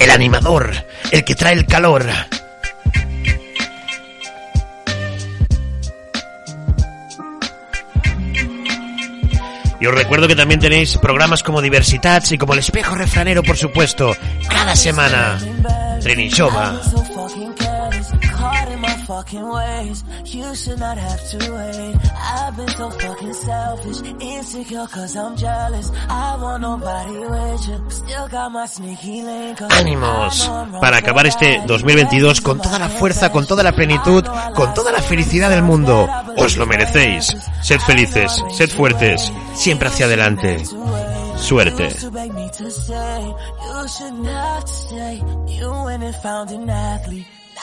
El 0.00 0.10
animador, 0.10 0.72
el 1.10 1.22
que 1.22 1.34
trae 1.34 1.52
el 1.52 1.66
calor. 1.66 2.06
Y 9.78 9.84
os 9.84 9.94
recuerdo 9.94 10.26
que 10.26 10.34
también 10.34 10.58
tenéis 10.58 10.96
programas 10.96 11.42
como 11.42 11.60
Diversitats 11.60 12.32
y 12.32 12.38
como 12.38 12.54
El 12.54 12.60
Espejo 12.60 12.94
Refranero, 12.94 13.42
por 13.42 13.58
supuesto, 13.58 14.16
cada 14.48 14.74
semana. 14.76 15.38
Fucking 19.12 19.44
ways. 19.44 20.04
You 20.24 20.54
should 20.54 20.78
not 20.78 20.96
have 20.96 21.20
to 21.30 21.38
wait. 21.52 21.96
I've 22.16 22.56
been 22.56 22.68
so 22.68 22.90
fucking 22.90 23.34
selfish, 23.34 24.00
insecure 24.20 24.86
cause 24.86 25.16
I'm 25.16 25.36
jealous. 25.36 25.90
I 26.08 26.36
want 26.40 26.62
nobody 26.62 27.18
with 27.18 27.68
you, 27.68 27.78
still 27.90 28.28
got 28.28 28.50
my 28.52 28.66
sneaky 28.66 29.22
link. 29.22 29.58
'cause 29.58 29.72
Ánimos 29.74 30.50
para 30.80 30.96
acabar 30.98 31.26
este 31.26 31.62
2022 31.66 32.40
con 32.40 32.60
toda 32.60 32.78
la 32.78 32.88
fuerza, 32.88 33.30
con 33.30 33.46
toda 33.46 33.62
la 33.62 33.72
plenitud, 33.72 34.24
con 34.54 34.72
toda 34.74 34.92
la 34.92 35.02
felicidad 35.02 35.50
del 35.50 35.62
mundo. 35.62 36.08
Os 36.38 36.56
lo 36.56 36.66
merecéis. 36.66 37.36
Sed 37.62 37.80
felices, 37.80 38.42
sed 38.56 38.70
fuertes, 38.70 39.30
siempre 39.54 39.88
hacia 39.88 40.06
adelante. 40.06 40.64
Suerte. 41.36 41.88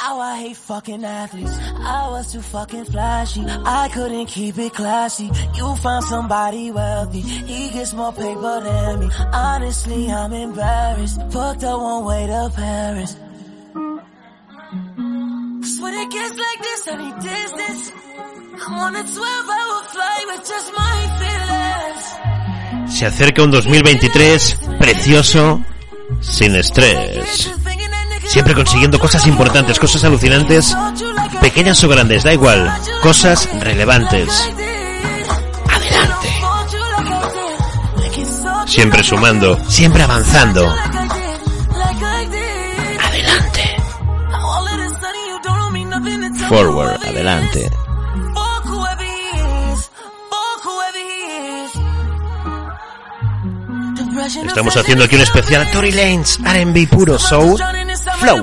Now 0.01 0.19
I 0.19 0.37
hate 0.39 0.55
fucking 0.55 1.03
athletes. 1.03 1.57
I 1.97 2.07
was 2.09 2.31
too 2.31 2.41
fucking 2.41 2.85
flashy. 2.85 3.43
I 3.45 3.89
couldn't 3.89 4.27
keep 4.27 4.57
it 4.57 4.73
classy. 4.73 5.29
You 5.55 5.75
found 5.75 6.05
somebody 6.05 6.71
wealthy. 6.71 7.19
He 7.19 7.69
gets 7.69 7.93
more 7.93 8.13
paper 8.13 8.61
than 8.61 8.99
me. 9.01 9.09
Honestly, 9.33 10.09
I'm 10.09 10.31
embarrassed. 10.31 11.19
Booked 11.29 11.63
a 11.63 11.77
one 11.77 12.05
way 12.05 12.27
to 12.27 12.51
Paris. 12.55 13.15
Cause 15.61 15.79
when 15.81 15.93
it 15.93 16.11
gets 16.11 16.37
like 16.47 16.61
this, 16.67 16.87
I 16.87 17.19
distance. 17.19 17.91
I'm 18.65 18.73
on 18.79 18.95
a 18.95 19.03
12 19.03 19.49
hour 19.55 19.83
flight 19.83 20.25
with 20.27 20.47
just 20.47 20.71
my 20.77 20.97
feelings. 21.19 22.97
Se 22.97 23.05
acerca 23.05 23.43
un 23.43 23.51
2023 23.51 24.59
precioso, 24.79 25.61
sin 26.21 26.55
estrés. 26.55 27.58
Siempre 28.29 28.53
consiguiendo 28.53 28.99
cosas 28.99 29.25
importantes, 29.25 29.79
cosas 29.79 30.03
alucinantes, 30.03 30.77
pequeñas 31.41 31.83
o 31.83 31.89
grandes, 31.89 32.23
da 32.23 32.31
igual, 32.31 32.71
cosas 33.01 33.49
relevantes. 33.59 34.29
Adelante. 35.67 36.29
Siempre 38.67 39.03
sumando, 39.03 39.57
siempre 39.67 40.03
avanzando. 40.03 40.71
Adelante. 42.99 43.77
Forward, 46.47 47.03
adelante. 47.07 47.71
Estamos 54.45 54.77
haciendo 54.77 55.05
aquí 55.05 55.15
un 55.15 55.21
especial 55.21 55.71
Tory 55.71 55.91
Lanez, 55.91 56.39
R&B 56.45 56.87
puro 56.87 57.17
soul, 57.17 57.59
flow. 58.19 58.35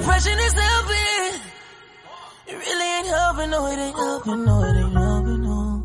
It 2.49 2.55
really 2.55 2.85
ain't 2.97 3.07
helping, 3.09 3.51
no, 3.51 3.67
it 3.67 3.79
ain't 3.79 3.97
helping, 3.97 4.45
no, 4.45 4.63
it 4.63 4.77
ain't 4.77 4.93
helping, 4.93 5.43
no. 5.43 5.83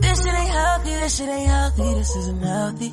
This 0.00 0.24
shit 0.24 0.34
ain't 0.34 0.50
healthy, 0.50 0.90
this 0.90 1.16
shit 1.16 1.28
ain't 1.28 1.50
healthy, 1.50 1.94
this 1.94 2.16
isn't 2.16 2.42
healthy. 2.42 2.92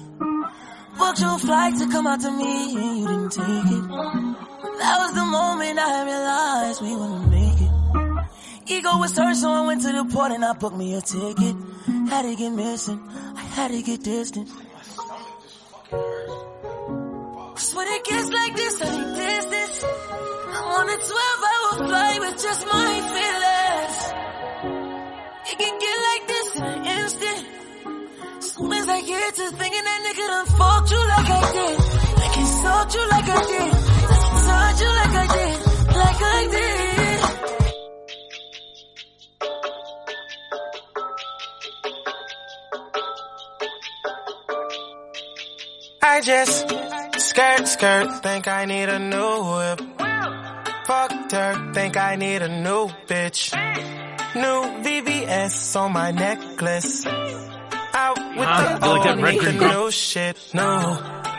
Booked 0.98 1.22
your 1.22 1.40
flight 1.40 1.78
to 1.80 1.88
come 1.90 2.08
out 2.08 2.20
to 2.22 2.32
me 2.32 2.76
and 2.76 3.00
you 3.00 3.08
didn't 3.08 3.32
take 3.32 3.72
it. 3.78 3.86
That 4.80 4.96
was 5.00 5.14
the 5.14 5.26
moment 5.26 5.80
I 5.80 6.04
realized 6.04 6.82
we 6.82 6.96
wouldn't 6.96 7.30
make 7.32 7.62
it. 7.62 7.72
Ego 8.68 8.98
was 8.98 9.16
hurt, 9.18 9.36
so 9.36 9.50
I 9.50 9.66
went 9.66 9.82
to 9.84 9.92
the 9.92 10.06
port 10.06 10.32
and 10.32 10.44
I 10.44 10.54
booked 10.54 10.76
me 10.78 10.96
a 10.96 11.02
ticket. 11.02 11.56
Had 12.10 12.24
to 12.24 12.36
get 12.36 12.52
missing, 12.52 13.00
I 13.36 13.42
had 13.42 13.72
to 13.72 13.82
get 13.82 14.04
distant. 14.04 14.50
Cause 17.56 17.74
when 17.74 17.88
it 17.88 18.04
gets 18.04 18.30
like 18.30 18.56
this, 18.56 18.82
I 18.82 18.90
need 18.98 19.16
distance. 19.16 19.86
I'm 20.56 20.68
on 20.78 20.90
a 20.90 20.98
12 20.98 21.44
hour 21.52 21.88
flight 21.88 22.20
with 22.20 22.42
just 22.44 22.66
my 22.66 22.94
feelings. 23.16 23.98
It 25.52 25.58
can 25.62 25.76
get 25.86 25.98
like 26.10 26.24
this 26.28 26.48
in 26.58 26.64
an 26.64 26.86
instant. 26.98 27.46
Soon 28.44 28.74
as 28.74 28.90
I 28.90 29.02
get 29.02 29.36
to 29.36 29.50
thinking 29.52 29.84
that 29.86 30.00
nigga 30.06 30.28
done 30.28 30.48
fucked 30.58 30.92
you 30.92 31.02
like 31.14 31.30
I 31.30 31.52
did. 31.56 31.80
Like 32.20 32.36
sucked 32.62 32.94
you 32.96 33.04
like 33.10 33.30
I 33.30 33.42
did. 33.52 33.72
Like 34.10 34.36
touched 34.46 34.82
you 34.82 34.92
like 35.00 35.16
I 35.16 35.28
did. 35.36 35.58
Like 35.96 36.22
I 36.22 36.48
did. 36.52 37.22
I 46.02 46.22
just 46.22 46.85
skirt, 47.30 47.68
skirt, 47.68 48.24
think 48.24 48.48
I 48.48 48.66
need 48.66 48.90
a 48.90 49.00
new 49.00 49.44
whip. 49.56 49.82
Fucked 50.86 51.32
her, 51.32 51.72
think 51.74 51.98
I 51.98 52.16
need 52.16 52.42
a 52.42 52.48
new 52.48 52.88
bitch. 53.08 53.54
New 54.36 54.60
VVS 54.84 55.76
on 55.76 55.94
my 55.94 56.12
necklace. 56.12 57.06
Out 57.08 58.18
with 58.38 58.48
Ah, 58.48 58.78
the 58.80 58.86
I 58.86 58.90
like 58.90 59.04
that 59.04 59.16
old, 59.16 59.24
record 59.24 59.56
the 59.60 59.68
new 59.70 59.92
shit, 59.92 60.38
new. 60.54 60.62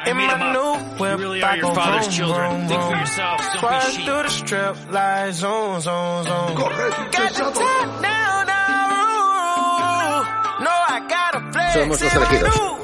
In 0.06 0.16
my 0.16 0.26
up. 0.32 0.40
new 0.56 0.72
whip, 1.00 1.18
You 1.18 1.24
really 1.24 1.42
I 1.42 1.44
are 1.50 1.56
your 1.58 1.68
go 1.68 1.74
father's 1.74 2.06
vroom, 2.06 2.16
children. 2.16 2.50
vroom, 2.50 2.68
Think 2.68 2.80
for 2.80 2.86
vroom. 2.88 2.98
yourselves, 2.98 3.44
don't 3.44 3.52
be 3.52 3.58
Fly 3.60 3.80
sheep. 3.90 4.04
through 4.06 4.22
the 4.22 4.28
strip, 4.30 4.76
like 4.92 5.32
zone, 5.34 5.80
zone, 5.80 6.24
zone. 6.24 6.54
Got 6.56 6.70
the 7.12 7.42
top 7.42 8.02
down, 8.02 8.46
now. 8.46 8.54
No, 10.66 10.70
I 10.72 11.06
gotta 11.08 11.40
flex. 11.52 11.76
Somos 11.76 12.00
los 12.00 12.02
in 12.02 12.20
my 12.20 12.26
elegidos. 12.26 12.75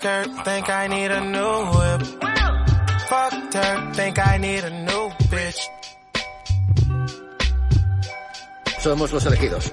Skirt, 0.00 0.28
think 0.44 0.68
I 0.70 0.88
need 0.88 1.10
a 1.10 1.20
new 1.20 1.56
whip. 1.76 2.02
Fucked 3.08 3.54
her, 3.54 3.92
think 3.92 4.18
I 4.18 4.38
need 4.38 4.64
a 4.64 4.70
new 4.70 5.10
bitch. 5.28 5.60
Somos 8.80 9.12
los 9.12 9.26
elegidos. 9.26 9.72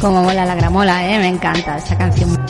Como 0.00 0.22
mola 0.22 0.44
la 0.44 0.54
gramola, 0.54 1.08
eh, 1.08 1.18
me 1.18 1.28
encanta 1.28 1.78
esta 1.78 1.96
canción. 1.96 2.46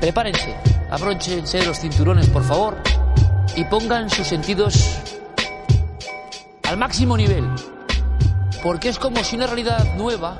Prepárense, 0.00 0.56
abróchense 0.90 1.64
los 1.64 1.78
cinturones, 1.78 2.28
por 2.30 2.42
favor, 2.42 2.76
y 3.54 3.64
pongan 3.64 4.10
sus 4.10 4.26
sentidos 4.26 4.98
al 6.64 6.76
máximo 6.76 7.16
nivel. 7.16 7.48
Porque 8.64 8.88
es 8.88 8.98
como 8.98 9.22
si 9.22 9.36
una 9.36 9.46
realidad 9.46 9.94
nueva, 9.98 10.38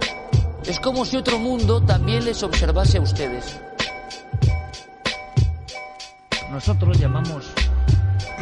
es 0.65 0.81
como 0.81 1.05
si 1.05 1.19
otro 1.19 1.39
mundo 1.39 1.83
también 1.83 2.25
les 2.25 2.43
observase 2.43 2.97
a 2.97 3.03
ustedes. 3.03 3.61
Nosotros 6.51 6.99
llamamos 6.99 7.53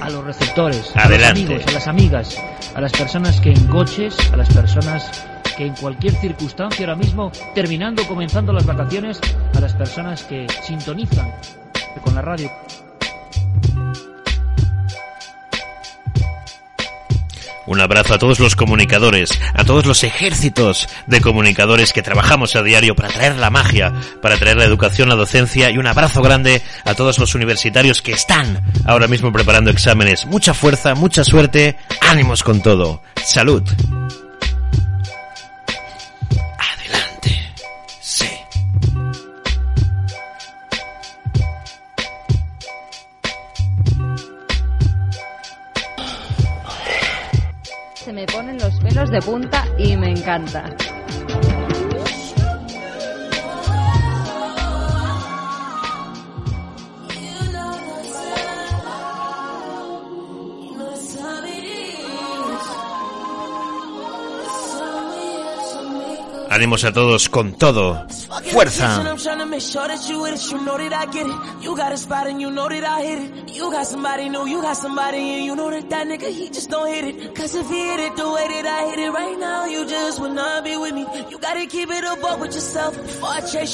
a 0.00 0.08
los 0.08 0.24
receptores, 0.24 0.92
Adelante. 0.94 1.40
a 1.40 1.46
los 1.48 1.48
amigos, 1.48 1.66
a 1.66 1.72
las 1.72 1.88
amigas, 1.88 2.38
a 2.76 2.80
las 2.80 2.92
personas 2.92 3.40
que 3.40 3.50
en 3.50 3.66
coches, 3.66 4.16
a 4.32 4.36
las 4.36 4.48
personas 4.54 5.10
que 5.56 5.66
en 5.66 5.74
cualquier 5.74 6.14
circunstancia 6.14 6.86
ahora 6.86 6.96
mismo, 6.96 7.32
terminando, 7.52 8.06
comenzando 8.06 8.52
las 8.52 8.64
vacaciones, 8.64 9.20
a 9.56 9.60
las 9.60 9.74
personas 9.74 10.22
que 10.22 10.46
sintonizan 10.62 11.34
con 12.04 12.14
la 12.14 12.22
radio. 12.22 12.48
Un 17.72 17.80
abrazo 17.80 18.12
a 18.12 18.18
todos 18.18 18.38
los 18.38 18.54
comunicadores, 18.54 19.30
a 19.54 19.64
todos 19.64 19.86
los 19.86 20.04
ejércitos 20.04 20.90
de 21.06 21.22
comunicadores 21.22 21.94
que 21.94 22.02
trabajamos 22.02 22.54
a 22.54 22.62
diario 22.62 22.94
para 22.94 23.08
traer 23.08 23.36
la 23.36 23.48
magia, 23.48 23.94
para 24.20 24.36
traer 24.36 24.58
la 24.58 24.66
educación, 24.66 25.08
la 25.08 25.14
docencia 25.14 25.70
y 25.70 25.78
un 25.78 25.86
abrazo 25.86 26.20
grande 26.20 26.60
a 26.84 26.92
todos 26.92 27.18
los 27.18 27.34
universitarios 27.34 28.02
que 28.02 28.12
están 28.12 28.60
ahora 28.84 29.08
mismo 29.08 29.32
preparando 29.32 29.70
exámenes. 29.70 30.26
Mucha 30.26 30.52
fuerza, 30.52 30.94
mucha 30.94 31.24
suerte, 31.24 31.78
ánimos 32.02 32.42
con 32.42 32.60
todo. 32.60 33.02
Salud. 33.24 33.62
De 49.10 49.20
punta 49.20 49.64
y 49.78 49.96
me 49.96 50.10
encanta. 50.10 50.64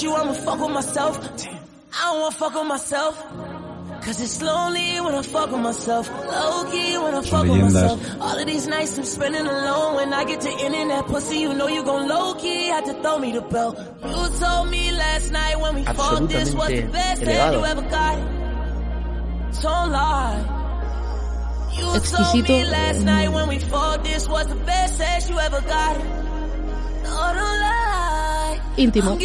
You, 0.01 0.15
I'ma 0.15 0.35
fuck 0.35 0.61
with 0.61 0.71
myself. 0.71 1.37
Damn. 1.37 1.59
I 1.95 2.05
don't 2.05 2.21
wanna 2.21 2.35
fuck 2.37 2.55
with 2.55 2.67
myself. 2.69 3.48
Cause 4.03 4.21
it's 4.21 4.41
lonely 4.41 5.01
when 5.01 5.15
I 5.15 5.23
fuck 5.23 5.51
with 5.51 5.61
myself. 5.61 6.09
Low 6.11 6.71
key 6.71 6.97
when 6.97 7.15
I 7.15 7.23
fuck 7.23 7.47
with 7.47 7.61
myself. 7.61 8.21
All 8.21 8.39
of 8.39 8.47
these 8.47 8.67
nights 8.67 8.97
I'm 8.97 9.05
spending 9.05 9.47
alone. 9.47 9.97
When 9.97 10.13
I 10.15 10.25
get 10.25 10.41
to 10.43 10.51
internet 10.51 11.07
pussy, 11.07 11.39
you 11.39 11.53
know 11.53 11.69
you 11.69 11.83
gon' 11.83 12.09
low 12.09 12.35
key 12.35 12.69
had 12.69 12.85
to 12.87 12.95
throw 13.03 13.19
me 13.19 13.33
the 13.33 13.43
bell. 13.43 13.75
You 14.07 14.39
told 14.39 14.71
me 14.71 14.93
last 14.93 15.31
night 15.33 15.61
when 15.61 15.75
we 15.75 15.85
fought 15.85 16.29
this 16.29 16.55
was 16.55 16.69
the 16.69 16.83
best 16.87 17.23
thing 17.23 17.53
you 17.53 17.65
ever 17.65 17.83
got. 17.83 18.17
Don't 19.63 19.91
lie. 19.91 20.55
You 21.77 21.85
Exquisito. 21.95 22.33
told 22.33 22.49
me 22.49 22.65
last 22.65 23.05
night 23.05 23.29
when 23.33 23.49
we 23.49 23.59
fought 23.59 24.05
this 24.05 24.29
was 24.29 24.47
the 24.47 24.57
best 24.57 24.97
sex 24.97 25.29
you 25.29 25.39
ever 25.39 25.61
got. 25.61 25.97
Don't 27.05 27.37
lie. 27.37 28.61
Intimate. 28.77 29.21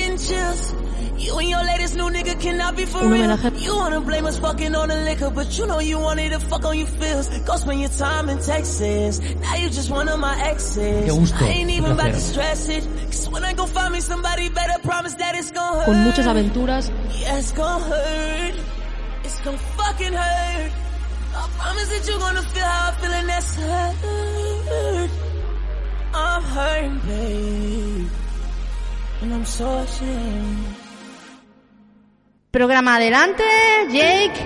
I'm 1.14 1.20
getting 1.20 1.24
chills. 1.24 1.24
You 1.24 1.40
and 1.40 1.50
your 1.50 1.64
latest 1.64 1.96
new 1.96 2.10
nigga 2.10 2.42
cannot 2.42 2.76
be 2.76 2.86
for 2.86 3.08
real. 3.08 3.38
You 3.60 3.76
wanna 3.76 4.02
blame 4.02 4.26
us 4.26 4.40
fucking 4.40 4.76
on 4.76 4.90
the 4.90 4.96
liquor, 5.04 5.30
but 5.30 5.58
you 5.58 5.66
know 5.68 5.80
you 5.80 6.00
wanted 6.00 6.32
to 6.32 6.40
fuck 6.40 6.66
on 6.66 6.78
your 6.78 6.88
feels. 6.88 7.30
Go 7.40 7.56
spend 7.58 7.80
your 7.82 7.90
time 7.90 8.30
in 8.30 8.40
Texas. 8.40 9.20
Now 9.42 9.56
you 9.56 9.70
just 9.70 9.90
one 9.90 10.10
of 10.10 10.20
my 10.20 10.36
exes. 10.42 11.06
Qué 11.06 11.20
gusto, 11.20 11.46
I 11.46 11.50
ain't 11.50 11.70
even 11.70 11.92
about 11.92 12.14
to 12.14 12.20
stress 12.20 12.70
it. 12.70 12.84
Cause 13.06 13.30
when 13.30 13.44
I 13.44 13.54
go 13.54 13.66
find 13.66 13.94
me 13.94 14.02
somebody 14.02 14.50
better, 14.50 14.80
promise 14.84 15.16
that 15.16 15.36
it's 15.36 15.52
gonna 15.52 15.80
hurt. 15.80 15.86
Con 15.86 16.04
muchas 16.04 16.28
aventuras. 16.28 16.92
Yeah, 17.20 17.38
it's 17.38 17.52
gonna 17.52 17.84
hurt. 17.86 18.56
It's 19.24 19.40
gonna 19.42 19.58
fucking 19.58 20.14
hurt. 20.14 20.72
I 21.36 21.50
promise 21.58 21.90
that 21.90 22.08
you're 22.08 22.20
gonna 22.20 22.42
feel 22.44 22.64
how 22.64 22.90
I 22.90 22.94
feel 22.96 23.12
and 23.12 23.30
that's 23.30 23.56
hurt. 23.56 25.10
I'm 26.16 26.44
hurting, 26.44 27.00
babe. 27.08 28.08
And 29.22 29.34
I'm 29.34 29.46
so 29.46 29.80
ashamed. 29.80 30.83
Programa 32.54 32.98
adelante, 32.98 33.44
Jake. 33.92 34.42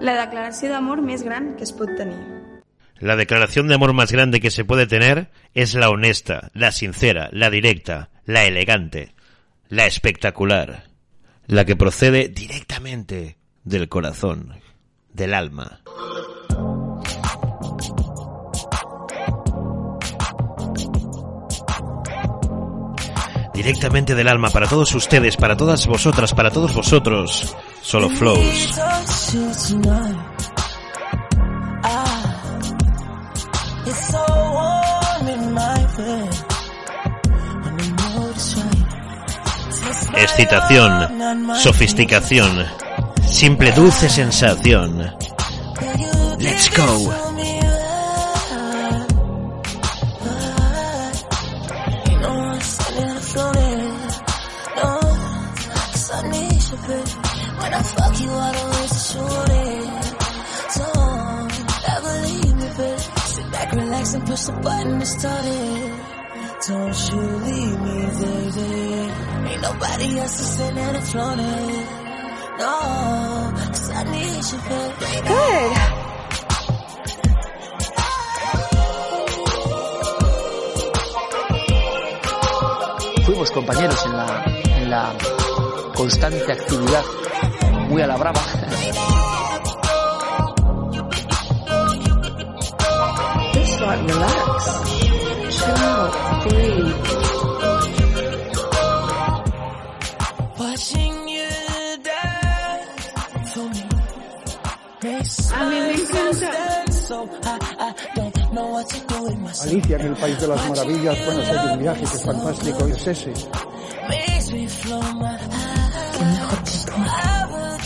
La 0.00 0.14
declaració 0.16 0.70
d'amor 0.72 1.02
més 1.04 1.20
gran 1.20 1.50
que 1.58 1.66
es 1.68 1.74
pot 1.76 1.92
tenir. 1.98 2.16
La 3.04 3.18
declaración 3.20 3.68
de 3.68 3.76
amor 3.76 3.92
más 3.92 4.10
grande 4.10 4.40
que 4.40 4.50
se 4.50 4.64
puede 4.64 4.86
tener 4.86 5.28
es 5.52 5.74
la 5.74 5.90
honesta, 5.90 6.48
la 6.54 6.72
sincera, 6.72 7.28
la 7.30 7.50
directa, 7.50 8.08
la 8.24 8.46
elegante, 8.46 9.12
la 9.68 9.84
espectacular, 9.84 10.84
la 11.46 11.66
que 11.66 11.76
procede 11.76 12.30
directamente 12.30 13.36
del 13.64 13.90
corazón, 13.90 14.62
del 15.12 15.34
alma. 15.34 15.82
Directamente 23.58 24.14
del 24.14 24.28
alma 24.28 24.50
para 24.50 24.68
todos 24.68 24.94
ustedes, 24.94 25.36
para 25.36 25.56
todas 25.56 25.84
vosotras, 25.88 26.32
para 26.32 26.48
todos 26.48 26.72
vosotros. 26.72 27.56
Solo 27.82 28.08
flows. 28.08 28.68
My 35.50 35.86
Excitación, 40.14 41.18
sofisticación, 41.60 42.64
simple 43.28 43.72
dulce 43.72 44.08
sensación. 44.08 44.98
Let's 46.38 46.70
go. 46.76 47.27
And 64.00 64.24
push 64.26 64.42
the 64.44 64.52
button 64.52 65.00
to 65.00 65.06
start 65.06 65.44
it. 65.44 65.92
Don't 66.66 67.10
you 67.10 67.20
leave 67.46 67.80
me, 67.80 67.98
baby. 68.20 69.50
Ain't 69.50 69.60
nobody 69.62 70.18
else 70.20 70.36
to 70.38 70.44
sit 70.44 70.74
there 70.76 70.94
and 70.96 71.04
float 71.04 71.38
it. 71.38 71.86
No, 72.58 73.52
'cause 73.54 73.90
I 73.90 74.04
need 74.04 74.44
you. 74.50 74.58
Good. 75.28 75.72
Fuimos 83.24 83.50
compañeros 83.50 84.04
en 84.06 84.16
la, 84.16 84.44
en 84.78 84.90
la 84.90 85.12
constante 85.94 86.50
actividad, 86.52 87.02
muy 87.88 88.02
a 88.02 88.06
la 88.06 88.16
brava. 88.16 88.40
Like 93.88 94.04
relax. 94.06 94.64
Chill 95.56 95.80
out. 95.92 96.12
Breathe. 96.44 96.96
Watching 100.58 101.16
you 101.28 101.48
die 102.08 102.80
for 103.52 103.66
me 103.74 103.84
makes 105.02 105.52
A 105.52 105.60
mí 105.70 105.80
me 105.80 105.92
encanta. 106.02 106.92
so 106.92 107.16
I, 107.44 107.54
I 107.86 107.94
don't 108.14 108.52
know 108.52 108.68
what 108.74 108.88
to 108.90 108.98
do 109.06 109.22
with 109.24 109.38
myself. 109.38 109.72
Alicia 109.72 109.96
en 109.96 110.06
el 110.06 110.16
País 110.16 110.40
de 110.40 110.46
las 110.48 110.68
Maravillas, 110.68 111.16
bueno, 111.24 111.40
hay 111.42 111.72
un 111.72 111.78
viaje 111.78 112.00
que 112.00 112.16
es 112.16 112.24
fantástico, 112.24 112.86
es 112.86 113.06
ese. 113.06 113.32
Makes 114.08 114.52
me 114.52 114.68
flow 114.68 115.02
my 115.14 115.38
eyes. 115.38 116.86
I 116.90 117.46
will 117.50 117.78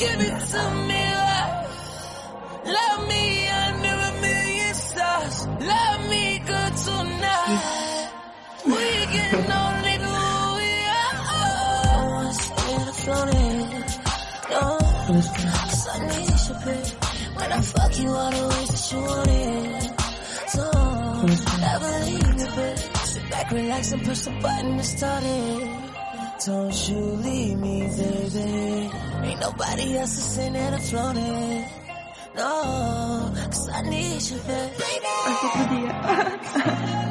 give 0.00 0.20
it 0.20 0.38
to 0.52 0.62
it 0.64 0.76
me, 0.88 1.02
love. 1.12 1.52
Love 2.64 3.00
me 3.08 3.48
under 3.48 3.96
a 4.08 4.12
million 4.26 4.74
stars. 4.74 5.36
Love 5.46 6.00
me 6.08 6.24
good 6.50 6.74
tonight. 6.86 8.08
We 8.64 8.88
can 9.14 9.52
only 9.64 9.96
do 10.04 10.10
what 10.16 10.48
we 10.58 10.72
are. 11.00 11.16
I 11.92 12.06
wanna 12.12 12.32
stay 12.32 12.74
in 12.76 12.84
the 12.88 12.94
floating. 13.02 13.60
I 15.92 15.98
need 16.12 16.38
you, 16.46 16.56
babe. 16.64 16.90
When 17.36 17.52
I 17.52 17.60
fuck 17.72 17.92
you, 18.00 18.08
all 18.08 18.30
the 18.38 18.44
ways 18.52 18.70
that 18.72 18.84
you 18.92 19.00
want 19.10 19.30
it. 19.44 19.84
Don't 20.56 21.62
ever 21.74 21.92
leave 22.08 22.36
me, 22.38 22.46
babe. 22.56 22.78
Sit 23.12 23.30
back, 23.30 23.50
relax, 23.52 23.92
and 23.92 24.02
push 24.06 24.20
the 24.20 24.30
button 24.42 24.78
to 24.78 24.84
start 24.84 25.24
it. 25.26 25.89
Don't 26.46 26.88
you 26.88 26.96
leave 26.96 27.58
me, 27.58 27.80
baby. 27.96 28.90
Ain't 29.26 29.40
nobody 29.40 29.98
else 29.98 30.14
to 30.14 30.20
sit 30.22 30.52
there 30.54 30.72
and 30.72 30.82
float 30.82 31.16
it. 31.16 31.68
No, 32.34 33.32
'cause 33.34 33.68
I 33.68 33.82
need 33.82 34.22
you, 34.22 34.38
babe. 34.48 34.72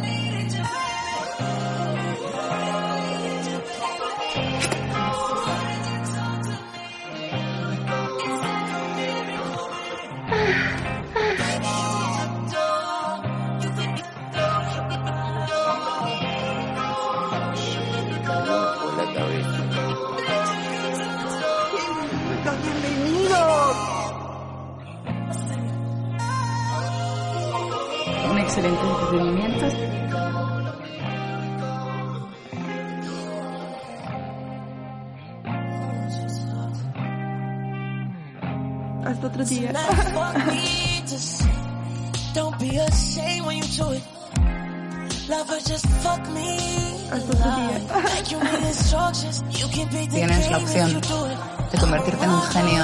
instructions, 48.69 49.43
you 49.59 49.67
can 49.69 49.87
pick 49.89 50.09
the 50.09 50.17
Tienes 50.17 50.51
la 50.51 50.57
opción 50.57 50.89
if 50.89 50.93
you 50.93 51.01
do 51.01 51.25
it. 51.25 51.37
de 51.71 51.77
convertirte 51.77 52.23
en 52.23 52.31
un 52.31 52.41
genio. 52.43 52.83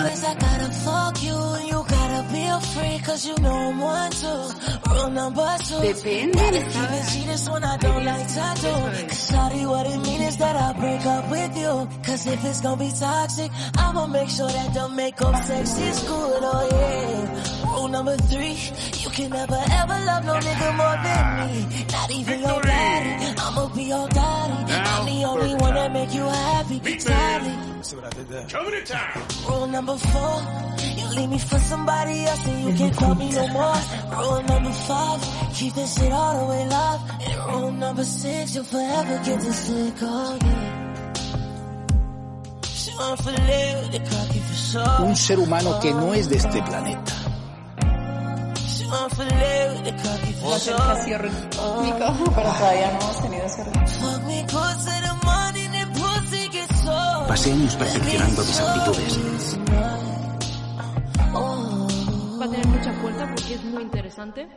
De- 2.36 2.42
I 2.42 2.48
you 2.48 2.56
and 2.56 2.60
you 2.60 2.60
gotta 2.60 2.60
be 2.60 2.66
afraid 2.66 3.04
cause 3.04 3.26
you 3.28 3.36
know 3.42 3.54
I'm 3.54 3.80
one 3.80 4.12
too. 4.12 4.92
Rule 4.92 5.10
number 5.10 5.58
two. 5.60 5.82
Depende, 5.82 6.34
Gotta 6.34 6.60
keep 6.60 6.92
it 6.92 7.04
serious 7.04 7.50
when 7.50 7.64
I 7.64 7.78
don't 7.78 8.06
like 8.06 8.28
to 8.28 8.62
do. 8.62 9.08
Cause 9.08 9.32
shawty, 9.32 9.70
what 9.70 9.88
it 9.88 10.00
mean 10.00 10.22
is 10.22 10.38
that 10.38 10.56
I 10.56 10.74
break 10.80 11.06
up 11.06 11.30
with 11.32 11.58
you. 11.58 11.88
Cause 12.04 12.28
if 12.28 12.46
it's 12.46 12.62
gonna 12.62 12.78
be 12.78 12.92
toxic, 13.00 13.52
I'ma 13.78 14.08
make 14.08 14.30
sure 14.30 14.50
that 14.50 14.74
the 14.74 14.90
makeup 14.90 15.36
sex 15.44 15.80
is 15.80 16.00
good, 16.04 16.44
oh 16.44 16.70
yeah. 16.72 17.15
Rule 17.86 17.92
number 17.92 18.18
three, 18.18 18.58
you 19.04 19.10
can 19.12 19.30
never 19.30 19.62
ever 19.80 19.98
love 20.10 20.26
no 20.26 20.34
nigga 20.34 20.70
more 20.76 20.98
than 21.06 21.26
me. 21.38 21.86
Not 21.92 22.10
even 22.10 22.40
your 22.40 22.62
daddy, 22.64 23.36
I'ma 23.38 23.68
be 23.76 23.84
your 23.84 24.10
daddy. 24.10 24.74
I'm 24.74 25.06
the 25.06 25.24
only 25.26 25.54
one 25.54 25.74
that 25.76 25.94
make 25.94 26.12
you 26.12 26.26
happy, 26.26 26.98
sadly. 26.98 27.54
Rule 29.48 29.68
number 29.68 29.98
four, 29.98 30.42
you 30.98 31.08
leave 31.16 31.30
me 31.30 31.38
for 31.38 31.60
somebody 31.60 32.26
else 32.26 32.48
and 32.48 32.64
you 32.66 32.74
can't 32.74 32.98
call 32.98 33.14
me 33.14 33.32
no 33.32 33.48
more. 33.50 33.78
Rule 34.18 34.42
number 34.42 34.72
five, 34.72 35.22
keep 35.54 35.74
this 35.76 35.96
shit 35.96 36.12
all 36.12 36.40
the 36.40 36.46
way 36.52 36.68
live. 36.68 37.02
And 37.22 37.54
rule 37.54 37.72
number 37.72 38.04
six, 38.04 38.56
you'll 38.56 38.64
forever 38.64 39.22
get 39.26 39.40
this 39.42 39.70
cocky 44.10 44.40
for 44.40 44.56
sure. 44.56 45.06
Un 45.06 45.16
ser 45.16 45.38
humano 45.38 45.80
que 45.80 45.92
no 45.92 46.16
es 46.16 46.28
de 46.30 46.38
este 46.38 46.64
planeta. 46.64 47.25
Casi 50.52 50.72
rítmico, 51.18 52.32
pero 52.36 52.50
todavía 52.54 52.92
no 52.92 53.00
hemos 53.02 53.22
tenido 53.22 53.46
ese 53.46 53.64
ritmo. 53.64 53.82
Pasé 57.28 57.52
años 57.52 57.76
perfeccionando 57.76 58.42
mis 58.42 58.60
aptitudes. 58.60 59.20
Va 62.40 62.46
a 62.46 62.50
tener 62.50 62.68
mucha 62.68 62.94
fuerza 63.02 63.28
porque 63.36 63.54
es 63.56 63.64
muy 63.64 63.84
interesante. 63.84 64.48